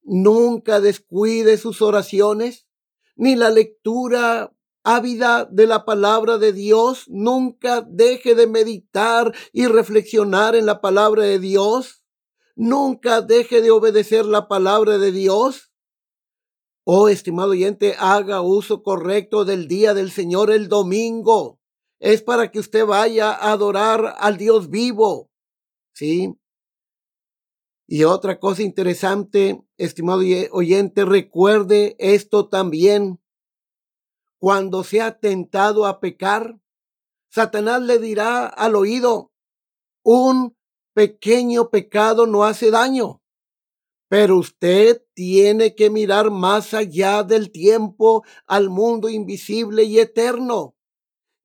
Nunca 0.03 0.79
descuide 0.79 1.57
sus 1.57 1.81
oraciones, 1.81 2.67
ni 3.15 3.35
la 3.35 3.49
lectura 3.49 4.52
ávida 4.83 5.45
de 5.45 5.65
la 5.65 5.85
palabra 5.85 6.37
de 6.37 6.53
Dios, 6.53 7.05
nunca 7.07 7.81
deje 7.81 8.35
de 8.35 8.47
meditar 8.47 9.33
y 9.51 9.67
reflexionar 9.67 10.55
en 10.55 10.65
la 10.65 10.81
palabra 10.81 11.23
de 11.23 11.39
Dios. 11.39 12.03
Nunca 12.55 13.21
deje 13.21 13.61
de 13.61 13.71
obedecer 13.71 14.25
la 14.25 14.47
palabra 14.47 14.97
de 14.97 15.11
Dios. 15.11 15.71
Oh, 16.85 17.07
estimado 17.07 17.51
oyente, 17.51 17.95
haga 17.97 18.41
uso 18.41 18.83
correcto 18.83 19.45
del 19.45 19.67
día 19.67 19.93
del 19.93 20.11
Señor 20.11 20.51
el 20.51 20.67
domingo. 20.67 21.59
Es 21.99 22.21
para 22.21 22.51
que 22.51 22.59
usted 22.59 22.85
vaya 22.85 23.31
a 23.31 23.53
adorar 23.53 24.15
al 24.19 24.37
Dios 24.37 24.69
vivo. 24.69 25.31
¿Sí? 25.93 26.35
Y 27.87 28.03
otra 28.03 28.39
cosa 28.39 28.63
interesante, 28.63 29.61
estimado 29.77 30.21
oyente, 30.51 31.05
recuerde 31.05 31.95
esto 31.99 32.49
también 32.49 33.22
cuando 34.43 34.83
sea 34.83 35.19
tentado 35.19 35.85
a 35.85 36.01
pecar, 36.01 36.59
Satanás 37.31 37.81
le 37.81 37.97
dirá 37.97 38.45
al 38.45 38.75
oído, 38.75 39.31
un 40.03 40.57
pequeño 40.93 41.69
pecado 41.69 42.27
no 42.27 42.43
hace 42.43 42.69
daño, 42.69 43.23
pero 44.09 44.35
usted 44.37 45.01
tiene 45.13 45.75
que 45.75 45.89
mirar 45.89 46.29
más 46.29 46.73
allá 46.73 47.23
del 47.23 47.53
tiempo 47.53 48.25
al 48.45 48.69
mundo 48.69 49.07
invisible 49.07 49.85
y 49.85 49.99
eterno. 49.99 50.75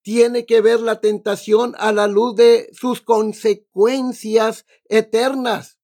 tiene 0.03 0.45
que 0.45 0.61
ver 0.61 0.81
la 0.81 1.01
tentación 1.01 1.77
a 1.79 1.93
la 1.93 2.09
luz 2.09 2.35
de 2.35 2.69
sus 2.73 3.01
consecuencias 3.01 4.67
eternas. 4.89 5.79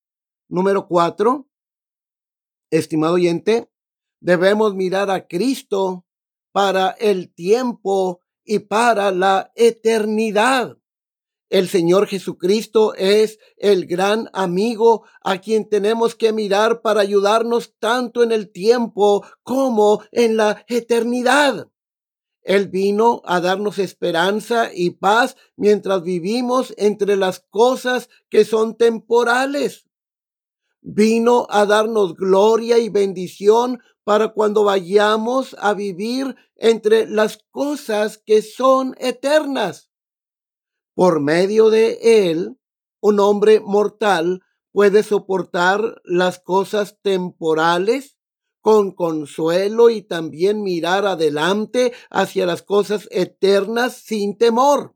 Número 0.49 0.89
cuatro, 0.89 1.49
estimado 2.71 3.15
oyente, 3.15 3.71
debemos 4.21 4.75
mirar 4.75 5.13
a 5.13 5.29
Cristo 5.29 6.05
para 6.55 6.91
el 7.01 7.35
tiempo 7.35 8.21
y 8.45 8.61
para 8.61 9.11
la 9.11 9.51
eternidad. 9.57 10.79
El 11.51 11.69
Señor 11.69 12.07
Jesucristo 12.07 12.95
es 12.95 13.41
el 13.57 13.87
gran 13.87 14.31
amigo 14.33 15.03
a 15.25 15.39
quien 15.39 15.69
tenemos 15.69 16.15
que 16.15 16.33
mirar 16.33 16.81
para 16.81 17.01
ayudarnos 17.01 17.75
tanto 17.81 18.23
en 18.23 18.31
el 18.31 18.53
tiempo 18.53 19.27
como 19.43 20.05
en 20.13 20.37
la 20.37 20.65
eternidad. 20.69 21.69
Él 22.43 22.69
vino 22.69 23.21
a 23.25 23.41
darnos 23.41 23.81
esperanza 23.81 24.71
y 24.73 24.91
paz 24.91 25.37
mientras 25.57 26.05
vivimos 26.05 26.73
entre 26.77 27.17
las 27.17 27.41
cosas 27.51 28.09
que 28.29 28.45
son 28.45 28.77
temporales. 28.77 29.89
Vino 30.87 31.47
a 31.49 31.65
darnos 31.65 32.15
gloria 32.15 32.77
y 32.77 32.91
bendición 32.91 33.81
para 34.05 34.35
cuando 34.35 34.65
vayamos 34.65 35.57
a 35.59 35.73
vivir 35.73 36.37
entre 36.57 37.09
las 37.09 37.39
cosas 37.51 38.19
que 38.19 38.43
son 38.43 38.95
eternas. 38.99 39.91
Por 40.95 41.21
medio 41.21 41.71
de 41.71 42.29
él, 42.31 42.59
un 43.01 43.19
hombre 43.19 43.61
mortal 43.61 44.43
puede 44.73 45.03
soportar 45.03 46.03
las 46.05 46.39
cosas 46.39 46.99
temporales 47.01 48.19
con 48.61 48.93
consuelo 48.93 49.89
y 49.89 50.03
también 50.03 50.63
mirar 50.63 51.07
adelante 51.07 51.95
hacia 52.11 52.45
las 52.45 52.61
cosas 52.61 53.09
eternas 53.11 53.95
sin 53.97 54.37
temor. 54.37 54.95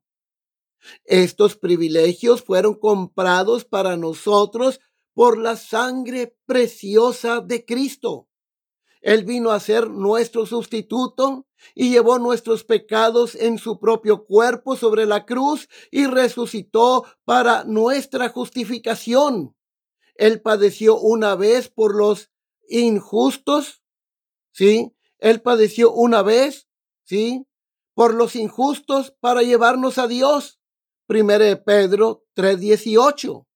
Estos 1.04 1.56
privilegios 1.56 2.42
fueron 2.42 2.74
comprados 2.74 3.64
para 3.64 3.96
nosotros 3.96 4.80
por 5.18 5.36
la 5.36 5.56
sangre 5.56 6.36
preciosa 6.46 7.40
de 7.40 7.64
Cristo. 7.64 8.28
Él 9.00 9.24
vino 9.24 9.50
a 9.50 9.58
ser 9.58 9.90
nuestro 9.90 10.46
sustituto 10.46 11.48
y 11.74 11.90
llevó 11.90 12.20
nuestros 12.20 12.62
pecados 12.62 13.34
en 13.34 13.58
su 13.58 13.80
propio 13.80 14.26
cuerpo 14.26 14.76
sobre 14.76 15.06
la 15.06 15.26
cruz 15.26 15.68
y 15.90 16.06
resucitó 16.06 17.04
para 17.24 17.64
nuestra 17.64 18.28
justificación. 18.28 19.56
Él 20.14 20.40
padeció 20.40 20.96
una 21.00 21.34
vez 21.34 21.68
por 21.68 21.96
los 21.96 22.30
injustos, 22.68 23.82
¿sí? 24.52 24.94
Él 25.18 25.42
padeció 25.42 25.90
una 25.90 26.22
vez, 26.22 26.68
¿sí? 27.02 27.44
Por 27.92 28.14
los 28.14 28.36
injustos 28.36 29.16
para 29.18 29.42
llevarnos 29.42 29.98
a 29.98 30.06
Dios. 30.06 30.60
Primero 31.08 31.42
de 31.42 31.56
Pedro 31.56 32.24
3:18 32.34 33.47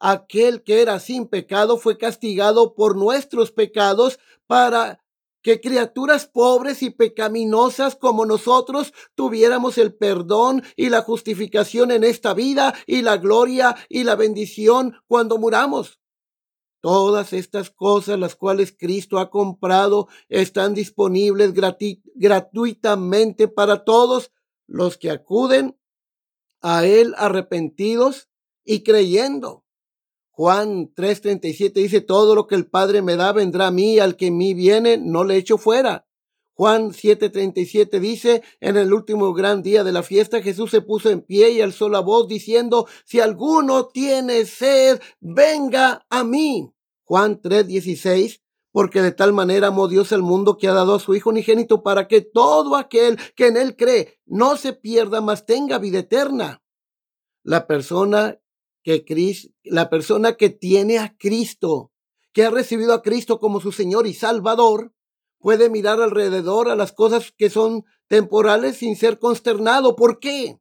aquel 0.00 0.62
que 0.62 0.80
era 0.82 1.00
sin 1.00 1.26
pecado 1.26 1.78
fue 1.78 1.98
castigado 1.98 2.74
por 2.74 2.96
nuestros 2.96 3.50
pecados 3.52 4.18
para 4.46 5.02
que 5.42 5.60
criaturas 5.60 6.26
pobres 6.26 6.82
y 6.82 6.90
pecaminosas 6.90 7.96
como 7.96 8.26
nosotros 8.26 8.92
tuviéramos 9.14 9.78
el 9.78 9.94
perdón 9.94 10.62
y 10.76 10.90
la 10.90 11.02
justificación 11.02 11.90
en 11.90 12.04
esta 12.04 12.34
vida 12.34 12.74
y 12.86 13.02
la 13.02 13.16
gloria 13.16 13.76
y 13.88 14.04
la 14.04 14.16
bendición 14.16 14.96
cuando 15.06 15.38
muramos. 15.38 16.00
Todas 16.80 17.32
estas 17.32 17.70
cosas, 17.70 18.18
las 18.18 18.36
cuales 18.36 18.74
Cristo 18.76 19.18
ha 19.18 19.30
comprado, 19.30 20.08
están 20.28 20.74
disponibles 20.74 21.52
gratuitamente 22.14 23.48
para 23.48 23.84
todos 23.84 24.32
los 24.66 24.96
que 24.96 25.10
acuden 25.10 25.76
a 26.60 26.84
Él 26.84 27.14
arrepentidos 27.16 28.28
y 28.64 28.82
creyendo. 28.84 29.64
Juan 30.38 30.94
3:37 30.94 31.72
dice, 31.72 32.00
todo 32.00 32.36
lo 32.36 32.46
que 32.46 32.54
el 32.54 32.70
Padre 32.70 33.02
me 33.02 33.16
da 33.16 33.32
vendrá 33.32 33.66
a 33.66 33.70
mí, 33.72 33.98
al 33.98 34.14
que 34.14 34.28
en 34.28 34.36
mí 34.36 34.54
viene, 34.54 34.96
no 34.96 35.24
le 35.24 35.34
echo 35.34 35.58
fuera. 35.58 36.06
Juan 36.54 36.92
7:37 36.92 37.98
dice, 37.98 38.44
en 38.60 38.76
el 38.76 38.94
último 38.94 39.34
gran 39.34 39.64
día 39.64 39.82
de 39.82 39.90
la 39.90 40.04
fiesta, 40.04 40.40
Jesús 40.40 40.70
se 40.70 40.80
puso 40.80 41.10
en 41.10 41.22
pie 41.22 41.50
y 41.50 41.60
alzó 41.60 41.88
la 41.88 41.98
voz 41.98 42.28
diciendo, 42.28 42.86
si 43.04 43.18
alguno 43.18 43.88
tiene 43.88 44.44
sed, 44.44 45.00
venga 45.18 46.06
a 46.08 46.22
mí. 46.22 46.72
Juan 47.02 47.42
3:16, 47.42 48.40
porque 48.70 49.02
de 49.02 49.10
tal 49.10 49.32
manera 49.32 49.66
amó 49.66 49.88
Dios 49.88 50.12
al 50.12 50.22
mundo 50.22 50.56
que 50.56 50.68
ha 50.68 50.72
dado 50.72 50.94
a 50.94 51.00
su 51.00 51.16
Hijo 51.16 51.30
unigénito 51.30 51.82
para 51.82 52.06
que 52.06 52.20
todo 52.20 52.76
aquel 52.76 53.18
que 53.34 53.48
en 53.48 53.56
él 53.56 53.74
cree 53.74 54.20
no 54.24 54.56
se 54.56 54.72
pierda, 54.72 55.20
mas 55.20 55.46
tenga 55.46 55.78
vida 55.78 55.98
eterna. 55.98 56.62
La 57.42 57.66
persona 57.66 58.38
que 58.88 59.50
la 59.64 59.90
persona 59.90 60.36
que 60.36 60.48
tiene 60.48 60.98
a 60.98 61.14
Cristo, 61.18 61.92
que 62.32 62.44
ha 62.44 62.50
recibido 62.50 62.94
a 62.94 63.02
Cristo 63.02 63.38
como 63.38 63.60
su 63.60 63.70
Señor 63.70 64.06
y 64.06 64.14
Salvador, 64.14 64.94
puede 65.38 65.68
mirar 65.68 66.00
alrededor 66.00 66.70
a 66.70 66.76
las 66.76 66.92
cosas 66.92 67.32
que 67.36 67.50
son 67.50 67.84
temporales 68.08 68.78
sin 68.78 68.96
ser 68.96 69.18
consternado. 69.18 69.94
¿Por 69.94 70.20
qué? 70.20 70.58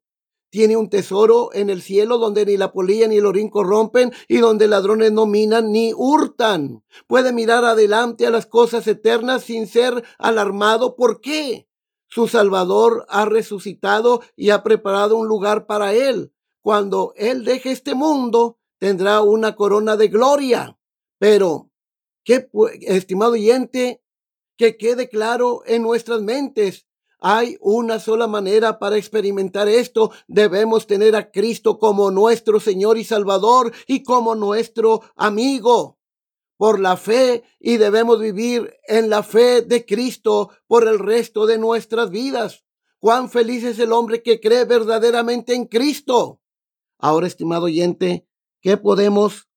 Tiene 0.50 0.76
un 0.76 0.90
tesoro 0.90 1.50
en 1.54 1.70
el 1.70 1.82
cielo 1.82 2.18
donde 2.18 2.46
ni 2.46 2.58
la 2.58 2.72
polilla 2.72 3.08
ni 3.08 3.18
el 3.18 3.26
orín 3.26 3.50
corrompen 3.50 4.12
y 4.28 4.38
donde 4.38 4.68
ladrones 4.68 5.12
no 5.12 5.26
minan 5.26 5.72
ni 5.72 5.94
hurtan. 5.96 6.84
Puede 7.08 7.32
mirar 7.32 7.63
adelante 7.63 8.26
a 8.26 8.30
las 8.30 8.46
cosas 8.46 8.88
eternas 8.88 9.44
sin 9.44 9.68
ser 9.68 10.04
alarmado. 10.18 10.96
¿Por 10.96 11.22
qué? 11.22 11.68
Su 12.08 12.28
Salvador 12.28 13.06
ha 13.10 13.26
resucitado 13.26 14.22
y 14.36 14.50
ha 14.50 14.63
preparado 14.63 15.18
un 15.18 15.28
lugar 15.28 15.66
para 15.66 15.94
él 15.94 16.34
cuando 16.67 17.13
Él 17.15 17.45
deje 17.45 17.71
este 17.71 17.95
mundo, 17.95 18.58
tendrá 18.77 19.21
una 19.21 19.56
corona 19.56 19.95
de 19.95 20.10
gloria. 20.10 20.77
Pero, 21.17 21.71
qué, 22.25 22.49
estimado 22.82 23.32
oyente, 23.32 24.03
que 24.58 24.75
quede 24.75 25.08
claro 25.08 25.62
en 25.65 25.82
nuestras 25.82 26.21
mentes. 26.21 26.86
Hay 27.21 27.56
una 27.62 28.01
sola 28.01 28.27
manera 28.27 28.80
para 28.80 28.97
experimentar 28.97 29.69
esto. 29.69 30.12
Debemos 30.27 30.88
tener 30.88 31.15
a 31.15 31.32
Cristo 31.32 31.80
como 31.80 32.12
nuestro 32.12 32.60
Señor 32.60 32.97
y 32.97 33.06
Salvador 33.06 33.71
y 33.88 34.03
como 34.03 34.36
nuestro 34.36 35.03
amigo 35.15 35.97
por 36.58 36.82
la 36.82 36.97
fe 36.97 37.43
y 37.62 37.77
debemos 37.77 38.19
vivir 38.19 38.75
en 38.89 39.10
la 39.10 39.23
fe 39.23 39.62
de 39.62 39.86
Cristo 39.86 40.49
por 40.67 40.86
el 40.86 40.99
resto 40.99 41.45
de 41.45 41.60
nuestras 41.60 42.10
vidas. 42.10 42.65
Cuán 42.99 43.30
feliz 43.30 43.63
es 43.63 43.80
el 43.80 43.93
hombre 43.93 44.21
que 44.21 44.41
cree 44.41 44.65
verdaderamente 44.65 45.53
en 45.53 45.67
Cristo. 45.67 46.41
Ahora, 47.00 47.28
estimado 47.28 47.66
oyente, 47.66 48.28
¿qué 48.62 48.78
podemos, 48.78 49.48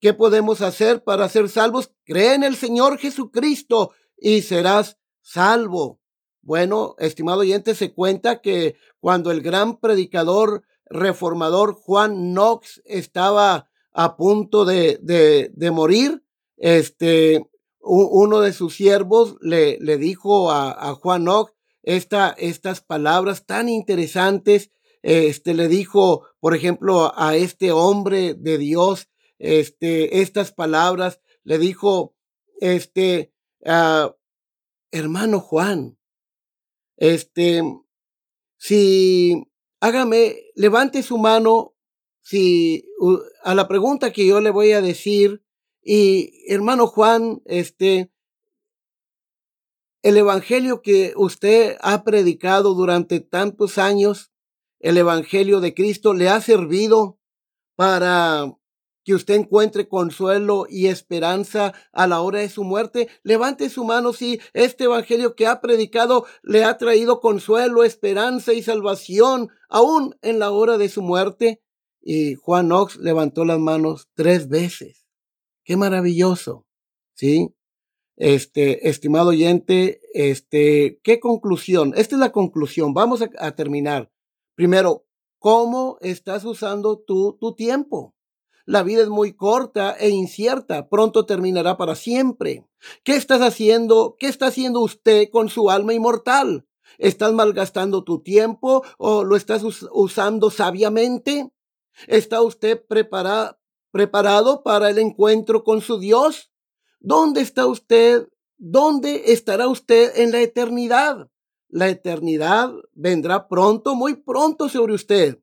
qué 0.00 0.14
podemos 0.14 0.60
hacer 0.60 1.02
para 1.02 1.28
ser 1.28 1.48
salvos? 1.48 1.92
Cree 2.04 2.34
en 2.34 2.44
el 2.44 2.56
Señor 2.56 2.98
Jesucristo 2.98 3.92
y 4.16 4.42
serás 4.42 4.98
salvo. 5.20 6.00
Bueno, 6.42 6.94
estimado 6.98 7.40
oyente, 7.40 7.74
se 7.74 7.92
cuenta 7.92 8.40
que 8.40 8.76
cuando 9.00 9.30
el 9.30 9.40
gran 9.40 9.78
predicador 9.78 10.62
reformador 10.86 11.72
Juan 11.72 12.32
Knox 12.32 12.82
estaba 12.84 13.70
a 13.92 14.16
punto 14.16 14.64
de, 14.64 14.98
de, 15.00 15.70
morir, 15.70 16.22
este, 16.56 17.48
uno 17.80 18.40
de 18.40 18.52
sus 18.52 18.74
siervos 18.74 19.36
le, 19.40 19.78
le 19.80 19.96
dijo 19.96 20.50
a, 20.50 20.90
a 20.90 20.94
Juan 20.94 21.22
Knox 21.22 21.52
esta, 21.82 22.30
estas 22.38 22.80
palabras 22.80 23.46
tan 23.46 23.68
interesantes 23.68 24.70
este, 25.04 25.52
le 25.52 25.68
dijo, 25.68 26.24
por 26.40 26.56
ejemplo, 26.56 27.12
a 27.14 27.36
este 27.36 27.72
hombre 27.72 28.32
de 28.32 28.56
Dios, 28.56 29.10
este, 29.38 30.22
estas 30.22 30.50
palabras, 30.50 31.20
le 31.42 31.58
dijo, 31.58 32.16
este, 32.58 33.30
ah, 33.66 34.16
hermano 34.90 35.40
Juan, 35.40 35.98
este, 36.96 37.62
si, 38.56 39.44
hágame, 39.80 40.36
levante 40.54 41.02
su 41.02 41.18
mano, 41.18 41.74
si, 42.22 42.88
a 43.42 43.54
la 43.54 43.68
pregunta 43.68 44.10
que 44.10 44.26
yo 44.26 44.40
le 44.40 44.48
voy 44.48 44.72
a 44.72 44.80
decir, 44.80 45.44
y 45.82 46.50
hermano 46.50 46.86
Juan, 46.86 47.42
este, 47.44 48.10
el 50.00 50.16
evangelio 50.16 50.80
que 50.80 51.12
usted 51.14 51.76
ha 51.82 52.04
predicado 52.04 52.72
durante 52.72 53.20
tantos 53.20 53.76
años, 53.76 54.30
el 54.84 54.98
Evangelio 54.98 55.60
de 55.60 55.72
Cristo 55.72 56.12
le 56.12 56.28
ha 56.28 56.42
servido 56.42 57.18
para 57.74 58.54
que 59.02 59.14
usted 59.14 59.34
encuentre 59.34 59.88
consuelo 59.88 60.66
y 60.68 60.88
esperanza 60.88 61.72
a 61.92 62.06
la 62.06 62.20
hora 62.20 62.40
de 62.40 62.50
su 62.50 62.64
muerte. 62.64 63.08
Levante 63.22 63.70
su 63.70 63.84
mano 63.84 64.12
si 64.12 64.40
este 64.52 64.84
Evangelio 64.84 65.34
que 65.34 65.46
ha 65.46 65.62
predicado 65.62 66.26
le 66.42 66.64
ha 66.64 66.76
traído 66.76 67.20
consuelo, 67.20 67.82
esperanza 67.82 68.52
y 68.52 68.62
salvación 68.62 69.48
aún 69.70 70.16
en 70.20 70.38
la 70.38 70.50
hora 70.50 70.76
de 70.76 70.90
su 70.90 71.00
muerte. 71.00 71.62
Y 72.02 72.34
Juan 72.34 72.66
Knox 72.66 72.96
levantó 72.96 73.46
las 73.46 73.58
manos 73.58 74.10
tres 74.12 74.48
veces. 74.48 75.06
Qué 75.64 75.78
maravilloso. 75.78 76.66
¿Sí? 77.14 77.54
Este, 78.16 78.90
estimado 78.90 79.30
oyente, 79.30 80.02
este, 80.12 81.00
¿qué 81.02 81.20
conclusión? 81.20 81.94
Esta 81.96 82.16
es 82.16 82.20
la 82.20 82.32
conclusión. 82.32 82.92
Vamos 82.92 83.22
a, 83.22 83.54
terminar. 83.54 84.10
Primero, 84.54 85.04
¿cómo 85.38 85.98
estás 86.00 86.44
usando 86.44 86.98
tu 86.98 87.54
tiempo? 87.56 88.14
La 88.66 88.82
vida 88.82 89.02
es 89.02 89.08
muy 89.08 89.34
corta 89.34 89.94
e 89.98 90.08
incierta, 90.10 90.88
pronto 90.88 91.26
terminará 91.26 91.76
para 91.76 91.96
siempre. 91.96 92.66
¿Qué 93.02 93.16
estás 93.16 93.42
haciendo? 93.42 94.16
¿Qué 94.18 94.28
está 94.28 94.46
haciendo 94.46 94.80
usted 94.80 95.28
con 95.30 95.48
su 95.48 95.70
alma 95.70 95.92
inmortal? 95.92 96.66
¿Estás 96.98 97.32
malgastando 97.32 98.04
tu 98.04 98.22
tiempo 98.22 98.84
o 98.96 99.24
lo 99.24 99.36
estás 99.36 99.62
usando 99.92 100.50
sabiamente? 100.50 101.52
¿Está 102.06 102.40
usted 102.40 102.82
preparado 102.86 104.62
para 104.62 104.88
el 104.88 104.98
encuentro 104.98 105.64
con 105.64 105.80
su 105.80 105.98
Dios? 105.98 106.52
¿Dónde 107.00 107.40
está 107.40 107.66
usted? 107.66 108.28
¿Dónde 108.56 109.32
estará 109.32 109.66
usted 109.68 110.12
en 110.16 110.30
la 110.30 110.40
eternidad? 110.40 111.28
La 111.74 111.88
eternidad 111.88 112.72
vendrá 112.92 113.48
pronto, 113.48 113.96
muy 113.96 114.14
pronto 114.14 114.68
sobre 114.68 114.94
usted. 114.94 115.40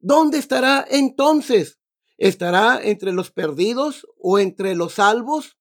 ¿Dónde 0.00 0.36
estará 0.36 0.84
entonces? 0.86 1.80
¿Estará 2.18 2.78
entre 2.82 3.10
los 3.10 3.30
perdidos 3.30 4.06
o 4.18 4.38
entre 4.38 4.74
los 4.74 4.92
salvos? 4.92 5.56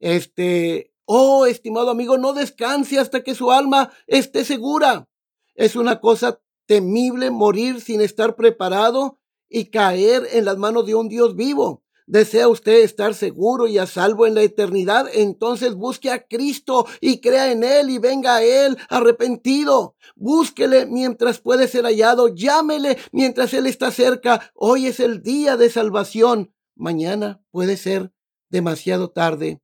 Este, 0.00 0.92
oh, 1.06 1.46
estimado 1.46 1.88
amigo, 1.88 2.18
no 2.18 2.34
descanse 2.34 2.98
hasta 2.98 3.24
que 3.24 3.34
su 3.34 3.50
alma 3.50 3.90
esté 4.06 4.44
segura. 4.44 5.08
Es 5.54 5.76
una 5.76 5.98
cosa 5.98 6.42
temible 6.66 7.30
morir 7.30 7.80
sin 7.80 8.02
estar 8.02 8.36
preparado 8.36 9.18
y 9.48 9.70
caer 9.70 10.28
en 10.32 10.44
las 10.44 10.58
manos 10.58 10.84
de 10.84 10.94
un 10.94 11.08
Dios 11.08 11.36
vivo. 11.36 11.81
¿Desea 12.06 12.48
usted 12.48 12.82
estar 12.82 13.14
seguro 13.14 13.68
y 13.68 13.78
a 13.78 13.86
salvo 13.86 14.26
en 14.26 14.34
la 14.34 14.42
eternidad? 14.42 15.06
Entonces 15.12 15.74
busque 15.74 16.10
a 16.10 16.26
Cristo 16.26 16.86
y 17.00 17.20
crea 17.20 17.52
en 17.52 17.64
Él 17.64 17.90
y 17.90 17.98
venga 17.98 18.36
a 18.36 18.42
Él 18.42 18.76
arrepentido. 18.88 19.96
Búsquele 20.16 20.86
mientras 20.86 21.40
puede 21.40 21.68
ser 21.68 21.84
hallado. 21.84 22.28
Llámele 22.28 22.98
mientras 23.12 23.54
Él 23.54 23.66
está 23.66 23.90
cerca. 23.90 24.50
Hoy 24.54 24.86
es 24.86 25.00
el 25.00 25.22
día 25.22 25.56
de 25.56 25.70
salvación. 25.70 26.52
Mañana 26.74 27.42
puede 27.50 27.76
ser 27.76 28.12
demasiado 28.48 29.10
tarde. 29.10 29.60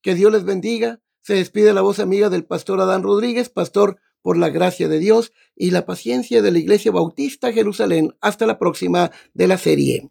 Que 0.00 0.14
Dios 0.14 0.32
les 0.32 0.44
bendiga. 0.44 1.00
Se 1.20 1.34
despide 1.34 1.72
la 1.72 1.82
voz 1.82 2.00
amiga 2.00 2.30
del 2.30 2.44
pastor 2.44 2.80
Adán 2.80 3.02
Rodríguez, 3.02 3.48
pastor 3.48 4.00
por 4.22 4.36
la 4.36 4.50
gracia 4.50 4.88
de 4.88 4.98
Dios 4.98 5.32
y 5.54 5.70
la 5.70 5.84
paciencia 5.84 6.42
de 6.42 6.50
la 6.50 6.58
Iglesia 6.58 6.90
Bautista 6.90 7.52
Jerusalén. 7.52 8.16
Hasta 8.20 8.46
la 8.46 8.58
próxima 8.58 9.10
de 9.34 9.46
la 9.46 9.58
serie. 9.58 10.10